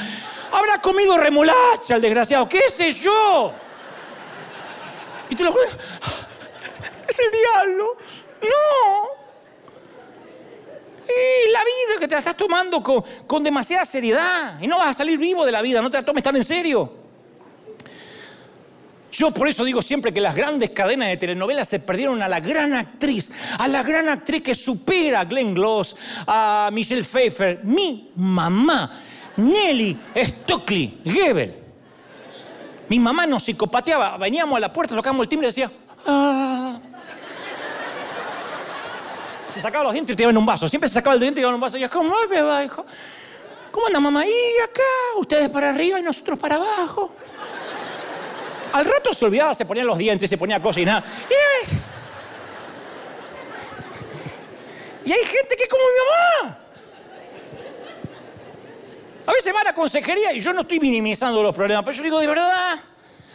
[0.51, 3.53] Habrá comido remolacha el desgraciado, qué sé yo.
[5.29, 5.77] Y te lo cuento.
[7.07, 7.95] Es el diablo.
[8.41, 9.25] No.
[11.07, 14.59] Y la vida que te la estás tomando con, con demasiada seriedad.
[14.59, 16.43] Y no vas a salir vivo de la vida, no te la tomes tan en
[16.43, 17.04] serio.
[19.15, 22.41] Yo por eso digo siempre que las grandes cadenas de telenovelas se perdieron a la
[22.41, 25.95] gran actriz, a la gran actriz que supera a Glenn Gloss,
[26.27, 28.91] a Michelle Pfeiffer, mi mamá,
[29.37, 31.55] Nelly Stockley Gebel.
[32.89, 35.71] Mi mamá nos psicopateaba, veníamos a la puerta, tocábamos el timbre y decía,
[36.05, 36.77] ah".
[39.49, 40.67] Se sacaba los dientes y en un vaso.
[40.67, 41.77] Siempre se sacaba el diente y en un vaso.
[41.77, 42.85] Y yo, ¿cómo me va, hijo?
[43.71, 44.25] ¿Cómo anda mamá?
[44.25, 44.81] Y acá,
[45.17, 47.11] ustedes para arriba y nosotros para abajo.
[48.75, 51.01] Al rato se olvidaba, se ponía los dientes, se ponía cosas y nada.
[55.05, 56.59] Y hay gente que es como mi mamá.
[59.27, 62.19] A veces van a consejería y yo no estoy minimizando los problemas, pero yo digo,
[62.19, 62.77] de verdad,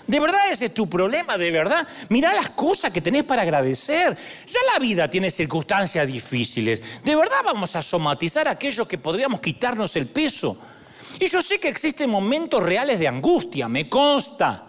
[0.06, 1.88] de verdad ese es tu problema, de verdad.
[2.10, 4.14] Mirá las cosas que tenés para agradecer.
[4.46, 6.82] Ya la vida tiene circunstancias difíciles.
[7.02, 10.58] De verdad vamos a somatizar aquello que podríamos quitarnos el peso.
[11.18, 14.66] Y yo sé que existen momentos reales de angustia, me consta.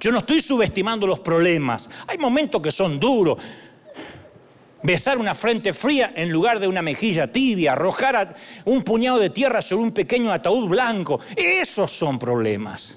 [0.00, 1.88] Yo no estoy subestimando los problemas.
[2.06, 3.38] Hay momentos que son duros.
[4.80, 9.60] Besar una frente fría en lugar de una mejilla tibia, arrojar un puñado de tierra
[9.60, 11.18] sobre un pequeño ataúd blanco.
[11.34, 12.96] Esos son problemas.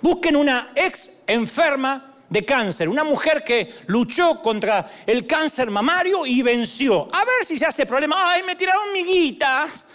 [0.00, 6.40] Busquen una ex enferma de cáncer, una mujer que luchó contra el cáncer mamario y
[6.42, 7.08] venció.
[7.12, 8.16] A ver si se hace problema.
[8.32, 9.88] Ay, me tiraron miguitas.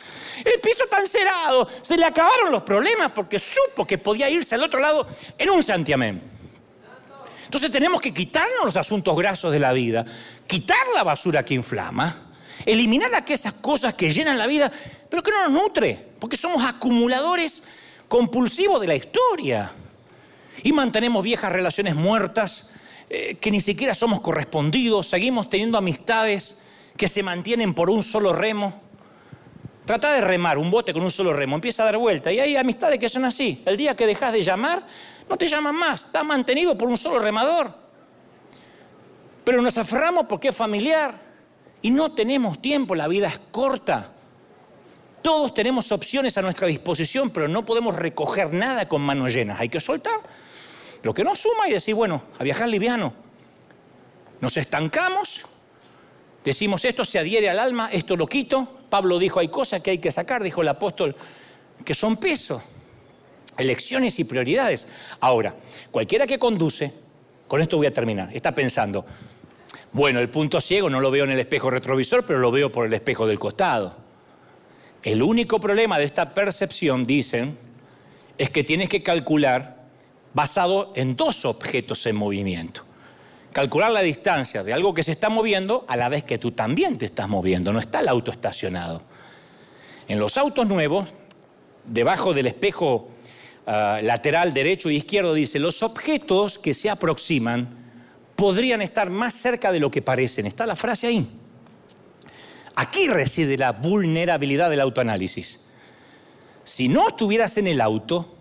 [0.44, 1.68] El piso tan cerrado.
[1.82, 5.08] Se le acabaron los problemas porque supo que podía irse al otro lado
[5.38, 6.22] en un santiamén.
[7.46, 10.04] Entonces tenemos que quitarnos los asuntos grasos de la vida,
[10.48, 12.34] quitar la basura que inflama,
[12.66, 14.72] eliminar aquellas cosas que llenan la vida,
[15.10, 17.64] pero que no nos nutre, porque somos acumuladores
[18.08, 19.72] compulsivos de la historia.
[20.64, 22.72] Y mantenemos viejas relaciones muertas,
[23.10, 26.60] eh, que ni siquiera somos correspondidos, seguimos teniendo amistades
[26.98, 28.82] que se mantienen por un solo remo.
[29.86, 32.32] Trata de remar un bote con un solo remo, empieza a dar vuelta.
[32.32, 33.62] Y hay amistades que son así.
[33.66, 34.82] El día que dejas de llamar,
[35.30, 37.72] no te llaman más, está mantenido por un solo remador.
[39.44, 41.14] Pero nos aferramos porque es familiar
[41.84, 44.12] y no tenemos tiempo, la vida es corta.
[45.22, 49.60] Todos tenemos opciones a nuestra disposición, pero no podemos recoger nada con manos llenas.
[49.60, 50.20] Hay que soltar
[51.04, 53.14] lo que nos suma y decir, bueno, a viajar liviano.
[54.42, 55.46] Nos estancamos,
[56.44, 58.75] decimos esto se adhiere al alma, esto lo quito.
[58.90, 61.16] Pablo dijo, hay cosas que hay que sacar, dijo el apóstol,
[61.84, 62.62] que son peso
[63.58, 64.88] elecciones y prioridades.
[65.20, 65.56] Ahora,
[65.92, 66.92] cualquiera que conduce,
[67.48, 69.06] con esto voy a terminar, está pensando,
[69.92, 72.86] bueno, el punto ciego no lo veo en el espejo retrovisor, pero lo veo por
[72.86, 73.96] el espejo del costado.
[75.04, 77.58] El único problema de esta percepción, dicen,
[78.38, 79.86] es que tienes que calcular
[80.34, 82.84] basado en dos objetos en movimiento.
[83.56, 86.98] Calcular la distancia de algo que se está moviendo a la vez que tú también
[86.98, 89.02] te estás moviendo, no está el auto estacionado.
[90.10, 91.08] En los autos nuevos,
[91.86, 93.16] debajo del espejo
[93.68, 97.68] Ah, lateral derecho e izquierdo dice, los objetos que se aproximan
[98.36, 100.46] podrían estar más cerca de lo que parecen.
[100.46, 101.28] Está la frase ahí.
[102.76, 105.66] Aquí reside la vulnerabilidad del autoanálisis.
[106.64, 108.36] Si no estuvieras en el auto,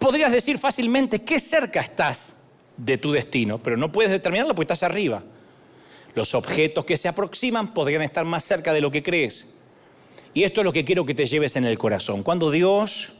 [0.00, 2.35] podrías decir fácilmente qué cerca estás
[2.76, 5.22] de tu destino, pero no puedes determinarlo porque estás arriba.
[6.14, 9.54] Los objetos que se aproximan podrían estar más cerca de lo que crees.
[10.34, 12.22] Y esto es lo que quiero que te lleves en el corazón.
[12.22, 13.12] Cuando Dios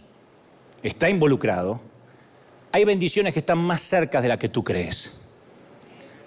[0.82, 1.80] está involucrado,
[2.72, 5.18] hay bendiciones que están más cerca de la que tú crees.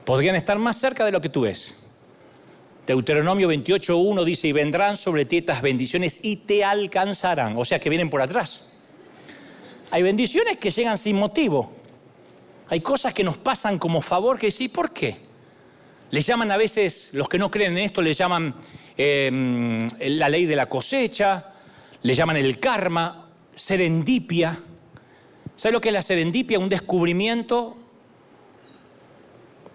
[0.05, 1.75] Podrían estar más cerca de lo que tú ves.
[2.88, 7.53] Deuteronomio 28.1 dice, y vendrán sobre ti estas bendiciones y te alcanzarán.
[7.57, 8.73] O sea que vienen por atrás.
[9.91, 11.71] Hay bendiciones que llegan sin motivo.
[12.70, 15.17] Hay cosas que nos pasan como favor que sí, ¿por qué?
[16.11, 18.53] Le llaman a veces, los que no creen en esto, le llaman
[18.95, 21.53] em, la ley de la cosecha,
[22.01, 24.57] le llaman el karma serendipia.
[25.55, 26.59] ¿Sabe lo que es la serendipia?
[26.59, 27.78] Un descubrimiento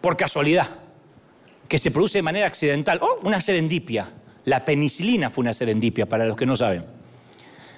[0.00, 0.68] por casualidad,
[1.68, 2.98] que se produce de manera accidental.
[3.02, 4.08] Oh, una serendipia.
[4.44, 6.84] La penicilina fue una serendipia, para los que no saben.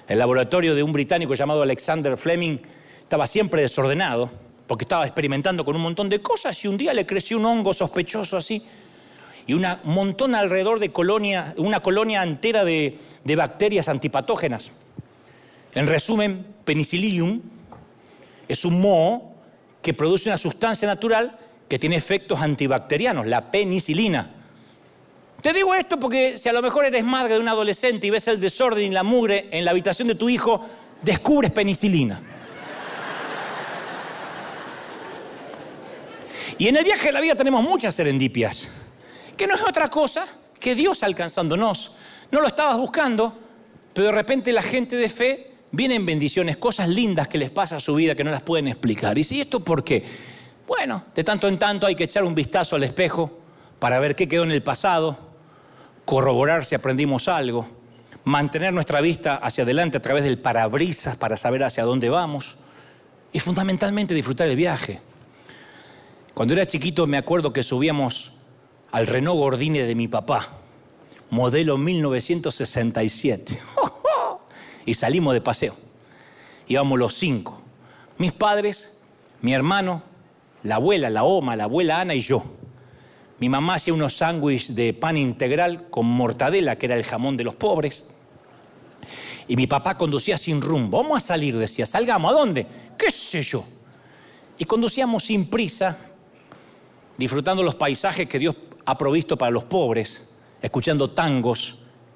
[0.07, 2.57] El laboratorio de un británico llamado Alexander Fleming
[3.01, 4.29] estaba siempre desordenado,
[4.67, 7.73] porque estaba experimentando con un montón de cosas y un día le creció un hongo
[7.73, 8.61] sospechoso así
[9.47, 14.71] y un montón alrededor de colonia, una colonia entera de, de bacterias antipatógenas.
[15.73, 17.41] En resumen, penicillium
[18.47, 19.31] es un moho
[19.81, 21.37] que produce una sustancia natural
[21.69, 24.31] que tiene efectos antibacterianos, la penicilina.
[25.41, 28.27] Te digo esto porque si a lo mejor eres madre de un adolescente y ves
[28.27, 30.65] el desorden y la mugre en la habitación de tu hijo,
[31.01, 32.21] descubres penicilina.
[36.59, 38.67] Y en el viaje de la vida tenemos muchas serendipias,
[39.35, 40.25] que no es otra cosa
[40.59, 41.91] que Dios alcanzándonos.
[42.31, 43.37] No lo estabas buscando,
[43.93, 47.79] pero de repente la gente de fe vienen bendiciones, cosas lindas que les pasa a
[47.79, 49.17] su vida que no las pueden explicar.
[49.17, 50.03] ¿Y si esto por qué?
[50.67, 53.39] Bueno, de tanto en tanto hay que echar un vistazo al espejo
[53.79, 55.17] para ver qué quedó en el pasado,
[56.05, 57.67] corroborar si aprendimos algo,
[58.23, 62.57] mantener nuestra vista hacia adelante a través del parabrisas para saber hacia dónde vamos
[63.31, 64.99] y fundamentalmente disfrutar el viaje.
[66.37, 68.33] Cuando era chiquito me acuerdo que subíamos
[68.91, 70.47] al Renault Gordini de mi papá,
[71.31, 73.59] modelo 1967.
[74.85, 75.75] y salimos de paseo.
[76.67, 77.59] Íbamos los cinco.
[78.19, 78.99] Mis padres,
[79.41, 80.03] mi hermano,
[80.61, 82.43] la abuela, la Oma, la abuela Ana y yo.
[83.39, 87.45] Mi mamá hacía unos sándwiches de pan integral con mortadela, que era el jamón de
[87.45, 88.05] los pobres.
[89.47, 91.01] Y mi papá conducía sin rumbo.
[91.01, 91.87] Vamos a salir, decía.
[91.87, 92.31] Salgamos.
[92.31, 92.67] ¿A dónde?
[92.95, 93.65] ¿Qué sé yo?
[94.59, 95.97] Y conducíamos sin prisa,
[97.17, 98.55] disfrutando los paisajes que Dios
[98.85, 100.29] ha provisto para los pobres,
[100.61, 101.75] escuchando tangos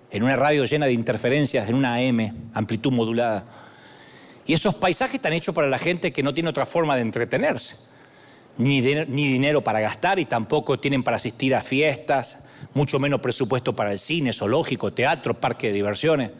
[0.09, 3.45] en una radio llena de interferencias, en una AM, amplitud modulada.
[4.45, 7.77] Y esos paisajes están hechos para la gente que no tiene otra forma de entretenerse,
[8.57, 13.75] ni, ni dinero para gastar y tampoco tienen para asistir a fiestas, mucho menos presupuesto
[13.75, 16.31] para el cine, zoológico, teatro, parque de diversiones.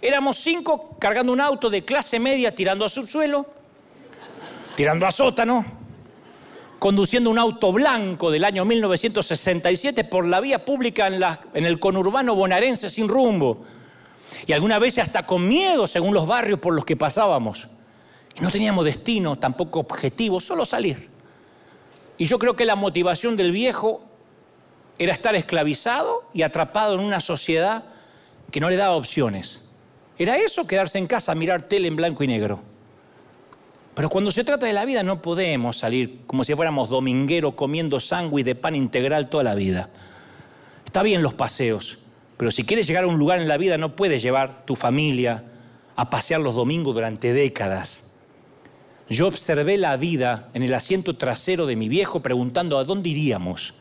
[0.00, 3.46] Éramos cinco cargando un auto de clase media tirando a subsuelo,
[4.76, 5.64] tirando a sótano,
[6.78, 12.90] conduciendo un auto blanco del año 1967 por la vía pública en, el conurbano bonaerense
[12.90, 13.64] sin rumbo.
[14.46, 17.68] Y alguna vez hasta con miedo según los barrios por los que pasábamos.
[18.36, 21.08] Y no teníamos destino, tampoco objetivo, solo salir.
[22.16, 24.02] Y yo creo que la motivación del viejo
[24.98, 27.84] era estar esclavizado y atrapado en una sociedad
[28.50, 29.60] que no le daba opciones.
[30.18, 32.60] Era eso, quedarse en casa, mirar tele en blanco y negro.
[33.98, 37.98] Pero cuando se trata de la vida no podemos salir como si fuéramos domingueros comiendo
[37.98, 39.90] sándwich de pan integral toda la vida.
[40.84, 41.98] Está bien los paseos,
[42.36, 45.46] pero si quieres llegar a un lugar en la vida no puedes llevar tu familia
[45.96, 48.12] a pasear los domingos durante décadas.
[49.08, 53.74] Yo observé la vida en el asiento trasero de mi viejo preguntando a dónde iríamos.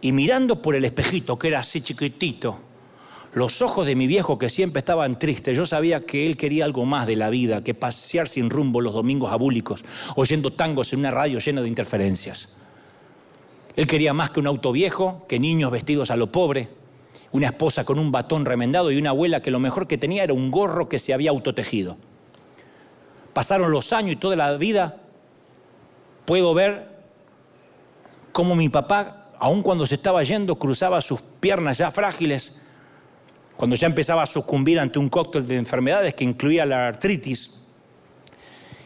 [0.00, 2.60] Y mirando por el espejito, que era así chiquitito,
[3.38, 6.84] los ojos de mi viejo que siempre estaban tristes, yo sabía que él quería algo
[6.84, 9.84] más de la vida que pasear sin rumbo los domingos abúlicos,
[10.16, 12.50] oyendo tangos en una radio llena de interferencias.
[13.76, 16.68] Él quería más que un auto viejo, que niños vestidos a lo pobre,
[17.32, 20.32] una esposa con un batón remendado y una abuela que lo mejor que tenía era
[20.32, 21.96] un gorro que se había autotejido.
[23.32, 24.96] Pasaron los años y toda la vida
[26.24, 26.88] puedo ver
[28.32, 32.60] cómo mi papá, aun cuando se estaba yendo, cruzaba sus piernas ya frágiles
[33.58, 37.64] cuando ya empezaba a sucumbir ante un cóctel de enfermedades que incluía la artritis.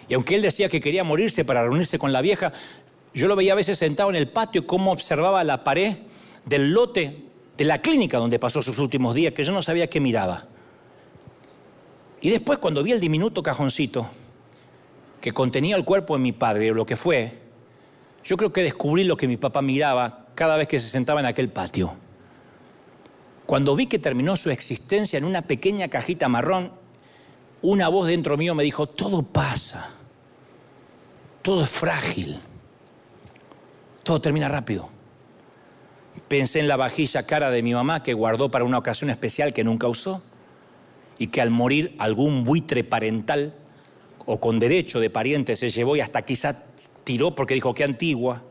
[0.09, 2.55] Y aunque él decía que quería morirse para reunirse con la vieja,
[3.13, 5.99] yo lo veía a veces sentado en el patio cómo observaba la pared
[6.47, 7.19] del lote
[7.59, 10.47] de la clínica donde pasó sus últimos días, que yo no sabía qué miraba.
[12.23, 14.07] Y después cuando vi el diminuto cajoncito
[15.21, 17.39] que contenía el cuerpo de mi padre, o lo que fue,
[18.25, 21.27] yo creo que descubrí lo que mi papá miraba cada vez que se sentaba en
[21.27, 21.93] aquel patio.
[23.53, 26.73] Cuando vi que terminó su existencia en una pequeña cajita marrón,
[27.61, 29.91] una voz dentro mío me dijo, todo pasa,
[31.43, 32.41] todo es frágil,
[34.05, 34.89] todo termina rápido.
[36.29, 39.65] Pensé en la vajilla cara de mi mamá que guardó para una ocasión especial que
[39.65, 40.23] nunca usó
[41.19, 43.55] y que al morir algún buitre parental
[44.25, 46.65] o con derecho de pariente se llevó y hasta quizá
[47.05, 48.43] tiró porque dijo que antigua.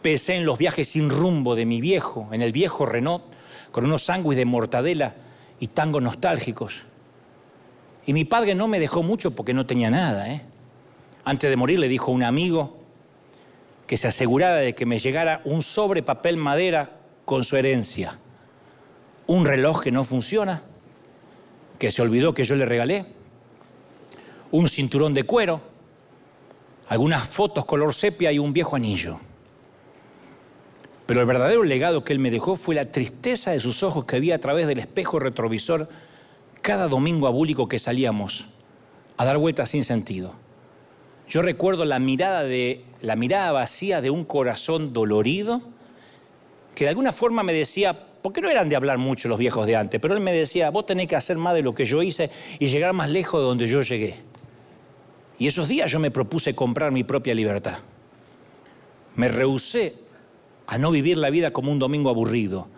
[0.00, 3.35] Pensé en los viajes sin rumbo de mi viejo, en el viejo Renault,
[3.70, 5.14] con unos sándwiches de mortadela
[5.60, 6.84] y tangos nostálgicos.
[8.06, 10.32] Y mi padre no me dejó mucho porque no tenía nada.
[10.32, 10.42] ¿eh?
[11.24, 12.78] Antes de morir le dijo a un amigo
[13.86, 18.18] que se asegurara de que me llegara un sobre papel madera con su herencia.
[19.26, 20.62] Un reloj que no funciona,
[21.78, 23.06] que se olvidó que yo le regalé,
[24.52, 25.60] un cinturón de cuero,
[26.88, 29.18] algunas fotos color sepia y un viejo anillo.
[31.06, 34.20] Pero el verdadero legado que él me dejó fue la tristeza de sus ojos que
[34.20, 35.88] vi a través del espejo retrovisor
[36.62, 38.46] cada domingo abúlico que salíamos
[39.16, 40.34] a dar vueltas sin sentido.
[41.28, 45.62] Yo recuerdo la mirada, de, la mirada vacía de un corazón dolorido
[46.74, 49.76] que de alguna forma me decía, porque no eran de hablar mucho los viejos de
[49.76, 52.30] antes, pero él me decía, vos tenés que hacer más de lo que yo hice
[52.58, 54.16] y llegar más lejos de donde yo llegué.
[55.38, 57.78] Y esos días yo me propuse comprar mi propia libertad.
[59.14, 59.94] Me rehusé
[60.66, 62.68] a no vivir la vida como un domingo aburrido,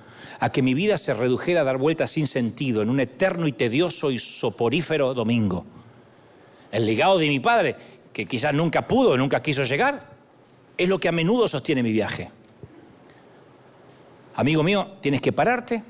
[0.40, 3.52] a que mi vida se redujera a dar vueltas sin sentido en un eterno y
[3.52, 5.64] tedioso y soporífero domingo.
[6.70, 7.76] El legado de mi padre,
[8.12, 10.06] que quizás nunca pudo, nunca quiso llegar,
[10.76, 12.30] es lo que a menudo sostiene mi viaje.
[14.36, 15.82] Amigo mío, tienes que pararte,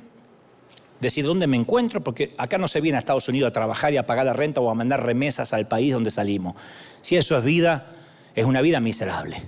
[1.00, 3.98] decir dónde me encuentro, porque acá no se viene a Estados Unidos a trabajar y
[3.98, 6.54] a pagar la renta o a mandar remesas al país donde salimos.
[7.02, 7.88] Si eso es vida,
[8.34, 9.42] es una vida miserable.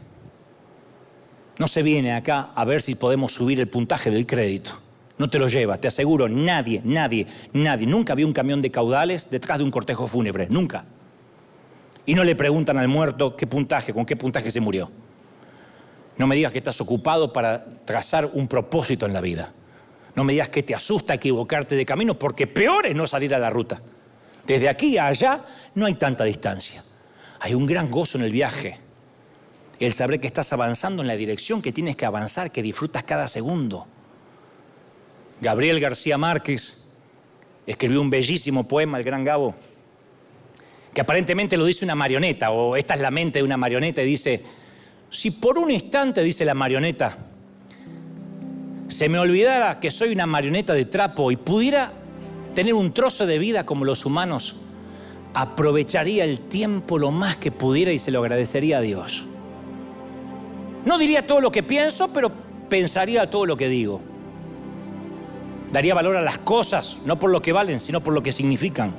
[1.60, 4.80] No se viene acá a ver si podemos subir el puntaje del crédito.
[5.18, 7.86] No te lo llevas, te aseguro, nadie, nadie, nadie.
[7.86, 10.86] Nunca vi un camión de caudales detrás de un cortejo fúnebre, nunca.
[12.06, 14.90] Y no le preguntan al muerto qué puntaje, con qué puntaje se murió.
[16.16, 19.52] No me digas que estás ocupado para trazar un propósito en la vida.
[20.14, 23.38] No me digas que te asusta equivocarte de camino, porque peor es no salir a
[23.38, 23.82] la ruta.
[24.46, 25.44] Desde aquí a allá
[25.74, 26.82] no hay tanta distancia.
[27.38, 28.78] Hay un gran gozo en el viaje.
[29.80, 33.26] El saber que estás avanzando en la dirección que tienes que avanzar, que disfrutas cada
[33.28, 33.86] segundo.
[35.40, 36.84] Gabriel García Márquez
[37.66, 39.54] escribió un bellísimo poema, El Gran Gabo,
[40.92, 44.06] que aparentemente lo dice una marioneta, o esta es la mente de una marioneta, y
[44.06, 44.42] dice,
[45.08, 47.16] si por un instante, dice la marioneta,
[48.88, 51.92] se me olvidara que soy una marioneta de trapo y pudiera
[52.54, 54.56] tener un trozo de vida como los humanos,
[55.32, 59.26] aprovecharía el tiempo lo más que pudiera y se lo agradecería a Dios.
[60.84, 62.30] No diría todo lo que pienso, pero
[62.68, 64.00] pensaría todo lo que digo.
[65.72, 68.92] Daría valor a las cosas, no por lo que valen, sino por lo que significan.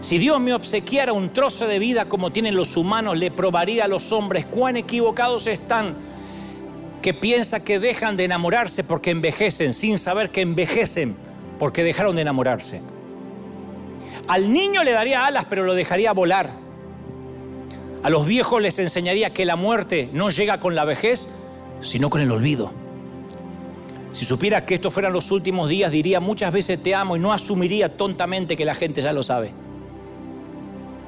[0.00, 3.88] Si Dios me obsequiara un trozo de vida como tienen los humanos, le probaría a
[3.88, 5.94] los hombres cuán equivocados están,
[7.00, 11.16] que piensa que dejan de enamorarse porque envejecen, sin saber que envejecen
[11.58, 12.82] porque dejaron de enamorarse.
[14.26, 16.61] Al niño le daría alas, pero lo dejaría volar.
[18.02, 21.28] A los viejos les enseñaría que la muerte no llega con la vejez,
[21.80, 22.72] sino con el olvido.
[24.10, 27.32] Si supiera que estos fueran los últimos días, diría muchas veces te amo y no
[27.32, 29.52] asumiría tontamente que la gente ya lo sabe.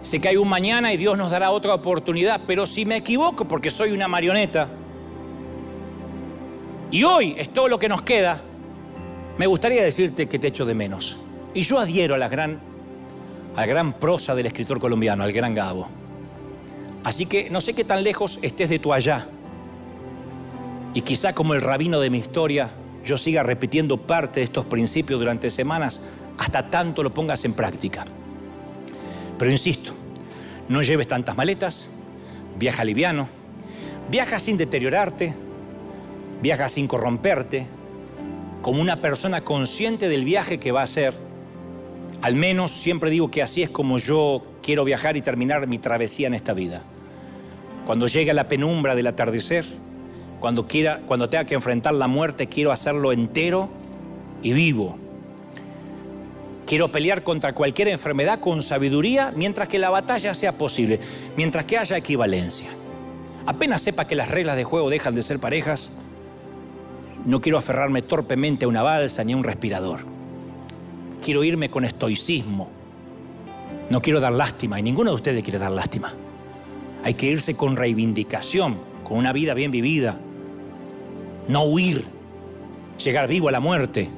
[0.03, 3.47] Sé que hay un mañana y Dios nos dará otra oportunidad, pero si me equivoco
[3.47, 4.69] porque soy una marioneta
[6.91, 8.41] y hoy es todo lo que nos queda,
[9.37, 11.19] me gustaría decirte que te echo de menos.
[11.55, 12.61] Y yo adhiero a la gran,
[13.57, 15.89] a la gran prosa del escritor colombiano, al gran Gabo.
[17.05, 19.29] Así que no sé qué tan lejos estés de tu allá.
[20.95, 22.71] Y quizá como el rabino de mi historia,
[23.05, 26.01] yo siga repitiendo parte de estos principios durante semanas
[26.39, 28.07] hasta tanto lo pongas en práctica.
[29.39, 29.93] Pero insisto,
[30.69, 31.89] no lleves tantas maletas,
[32.59, 33.29] viaja liviano,
[34.11, 35.35] viaja sin deteriorarte,
[36.41, 37.67] viaja sin corromperte,
[38.63, 41.15] como una persona consciente del viaje que va a hacer.
[42.23, 46.27] Al menos siempre digo que así es como yo quiero viajar y terminar mi travesía
[46.27, 46.83] en esta vida.
[47.87, 49.65] Cuando llegue la penumbra del atardecer,
[50.41, 53.69] cuando, quiera, cuando tenga que enfrentar la muerte, quiero hacerlo entero
[54.43, 54.99] y vivo
[56.67, 60.99] Quiero pelear contra cualquier enfermedad con sabiduría mientras que la batalla sea posible,
[61.37, 62.71] mientras que haya equivalencia.
[63.45, 65.91] Apenas sepa que las reglas de juego dejan de ser parejas,
[67.27, 70.01] no quiero aferrarme torpemente a una balsa ni a un respirador.
[71.23, 72.71] Quiero irme con estoicismo.
[73.91, 76.13] No quiero dar lástima y ninguno de ustedes quiere dar lástima.
[77.03, 80.19] Hay que irse con reivindicación, con una vida bien vivida.
[81.49, 82.05] No huir,
[82.99, 84.09] llegar vivo a la muerte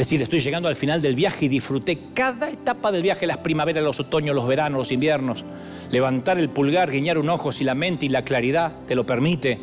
[0.00, 3.84] decir, estoy llegando al final del viaje y disfruté cada etapa del viaje, las primaveras,
[3.84, 5.44] los otoños, los veranos, los inviernos.
[5.90, 9.58] Levantar el pulgar, guiñar un ojo si la mente y la claridad te lo permite.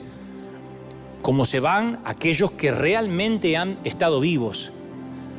[1.23, 4.71] Como se van aquellos que realmente han estado vivos.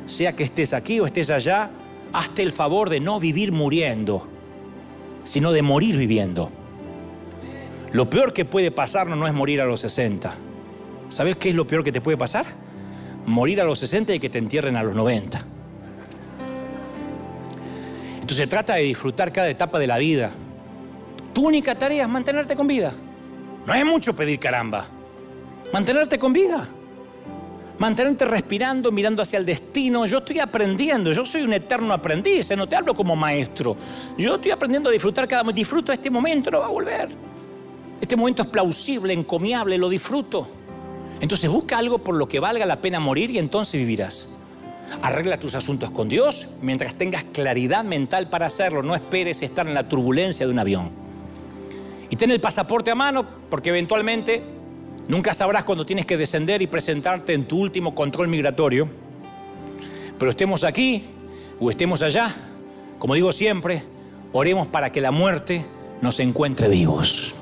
[0.05, 1.69] Sea que estés aquí o estés allá,
[2.13, 4.27] hazte el favor de no vivir muriendo,
[5.23, 6.51] sino de morir viviendo.
[7.91, 10.33] Lo peor que puede pasarnos no es morir a los 60.
[11.09, 12.45] ¿Sabes qué es lo peor que te puede pasar?
[13.29, 15.39] morir a los 60 y que te entierren a los 90.
[18.15, 20.31] Entonces se trata de disfrutar cada etapa de la vida.
[21.33, 22.91] Tu única tarea es mantenerte con vida.
[23.65, 24.87] No es mucho pedir caramba.
[25.71, 26.67] Mantenerte con vida.
[27.79, 30.05] Mantenerte respirando, mirando hacia el destino.
[30.05, 32.55] Yo estoy aprendiendo, yo soy un eterno aprendiz, ¿eh?
[32.57, 33.77] no te hablo como maestro.
[34.17, 35.59] Yo estoy aprendiendo a disfrutar cada momento.
[35.59, 37.07] Disfruto este momento, no va a volver.
[38.01, 40.45] Este momento es plausible, encomiable, lo disfruto.
[41.21, 44.29] Entonces busca algo por lo que valga la pena morir y entonces vivirás.
[45.01, 48.83] Arregla tus asuntos con Dios mientras tengas claridad mental para hacerlo.
[48.83, 50.91] No esperes estar en la turbulencia de un avión.
[52.09, 54.58] Y ten el pasaporte a mano porque eventualmente
[55.09, 58.87] nunca sabrás cuando tienes que descender y presentarte en tu último control migratorio.
[60.17, 61.03] Pero estemos aquí
[61.59, 62.33] o estemos allá,
[62.97, 63.83] como digo siempre,
[64.31, 65.65] oremos para que la muerte
[66.01, 67.35] nos encuentre vivos.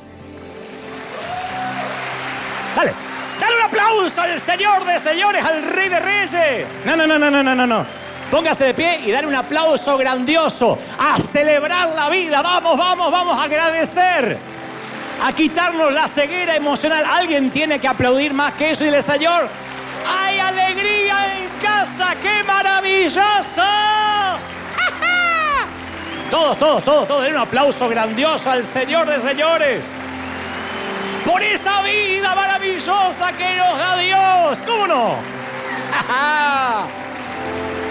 [2.75, 6.67] Dale aplauso al Señor de señores, al Rey de Reyes.
[6.85, 7.85] No, no, no, no, no, no, no.
[8.31, 12.41] Póngase de pie y dale un aplauso grandioso a celebrar la vida.
[12.41, 14.37] Vamos, vamos, vamos a agradecer.
[15.23, 17.05] A quitarnos la ceguera emocional.
[17.05, 19.49] Alguien tiene que aplaudir más que eso y dile, Señor,
[20.07, 22.15] hay alegría en casa.
[22.21, 23.61] ¡Qué maravilloso!
[26.31, 27.23] todos, todos, todos, todos.
[27.23, 29.83] Den un aplauso grandioso al Señor de señores
[31.25, 34.59] por esa vida maravillosa que nos da Dios.
[34.65, 35.15] ¿Cómo no?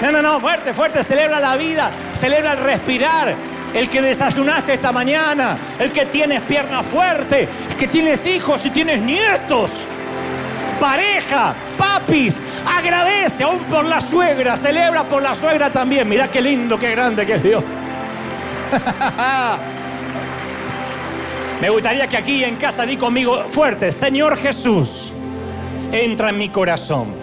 [0.02, 3.34] No, no, no, fuerte, fuerte, celebra la vida, celebra el respirar.
[3.76, 8.70] El que desayunaste esta mañana, el que tienes pierna fuerte, el que tienes hijos y
[8.70, 9.70] tienes nietos.
[10.80, 16.08] Pareja, papis, agradece aún por la suegra, celebra por la suegra también.
[16.08, 17.62] Mirá qué lindo, qué grande que es Dios.
[21.60, 25.12] Me gustaría que aquí en casa di conmigo fuerte, Señor Jesús,
[25.92, 27.14] entra en mi corazón,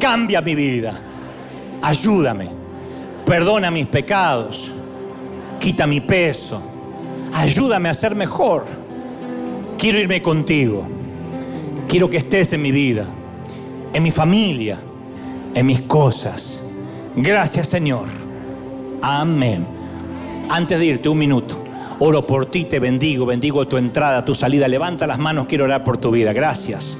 [0.00, 0.94] cambia mi vida,
[1.82, 2.48] ayúdame,
[3.26, 4.70] perdona mis pecados,
[5.58, 6.62] quita mi peso,
[7.32, 8.64] ayúdame a ser mejor.
[9.76, 10.86] Quiero irme contigo,
[11.88, 13.04] quiero que estés en mi vida,
[13.92, 14.78] en mi familia,
[15.54, 16.60] en mis cosas.
[17.14, 18.06] Gracias Señor.
[19.02, 19.66] Amén.
[20.48, 21.56] Antes de irte, un minuto.
[22.00, 24.68] Oro por ti, te bendigo, bendigo tu entrada, tu salida.
[24.68, 26.32] Levanta las manos, quiero orar por tu vida.
[26.32, 26.96] Gracias.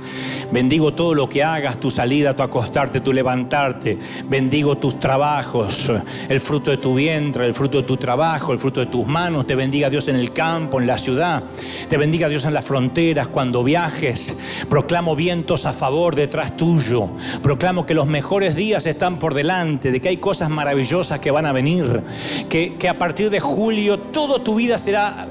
[0.51, 3.99] Bendigo todo lo que hagas, tu salida, tu acostarte, tu levantarte.
[4.29, 5.91] Bendigo tus trabajos,
[6.29, 9.47] el fruto de tu vientre, el fruto de tu trabajo, el fruto de tus manos.
[9.47, 11.43] Te bendiga Dios en el campo, en la ciudad.
[11.89, 14.37] Te bendiga Dios en las fronteras, cuando viajes.
[14.69, 17.09] Proclamo vientos a favor detrás tuyo.
[17.43, 21.47] Proclamo que los mejores días están por delante, de que hay cosas maravillosas que van
[21.47, 22.03] a venir.
[22.49, 25.29] Que, que a partir de julio toda tu vida será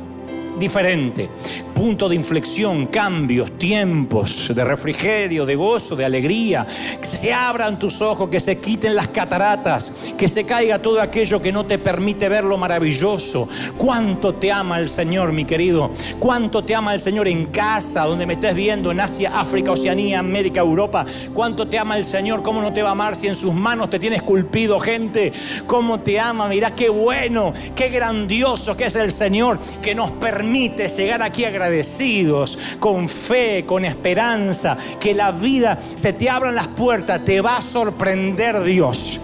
[0.58, 1.30] diferente.
[1.74, 6.66] Punto de inflexión, cambios, tiempos de refrigerio, de gozo, de alegría.
[7.00, 11.42] Que se abran tus ojos, que se quiten las cataratas, que se caiga todo aquello
[11.42, 13.48] que no te permite ver lo maravilloso.
[13.78, 15.92] Cuánto te ama el Señor, mi querido.
[16.20, 20.20] Cuánto te ama el Señor en casa, donde me estés viendo, en Asia, África, Oceanía,
[20.20, 21.06] América, Europa.
[21.34, 22.42] Cuánto te ama el Señor.
[22.42, 25.32] ¿Cómo no te va a amar si en sus manos te tiene esculpido, gente?
[25.68, 26.48] ¿Cómo te ama?
[26.48, 31.44] Mira qué bueno, qué grandioso que es el Señor que nos permite permite llegar aquí
[31.44, 37.58] agradecidos, con fe, con esperanza, que la vida se te abran las puertas, te va
[37.58, 39.20] a sorprender Dios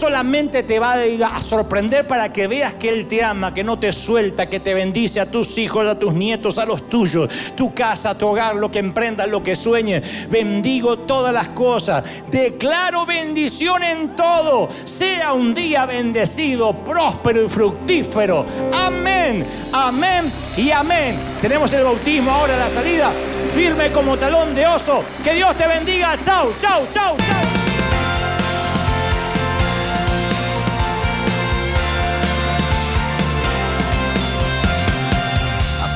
[0.00, 3.92] solamente te va a sorprender para que veas que Él te ama, que no te
[3.92, 8.16] suelta, que te bendice a tus hijos, a tus nietos, a los tuyos, tu casa,
[8.16, 10.30] tu hogar, lo que emprendas, lo que sueñes.
[10.30, 12.02] Bendigo todas las cosas.
[12.30, 14.70] Declaro bendición en todo.
[14.84, 18.46] Sea un día bendecido, próspero y fructífero.
[18.72, 21.16] Amén, amén y amén.
[21.42, 23.12] Tenemos el bautismo ahora, la salida,
[23.50, 25.04] firme como talón de oso.
[25.22, 26.16] Que Dios te bendiga.
[26.24, 27.59] Chau, chau, chau, chau.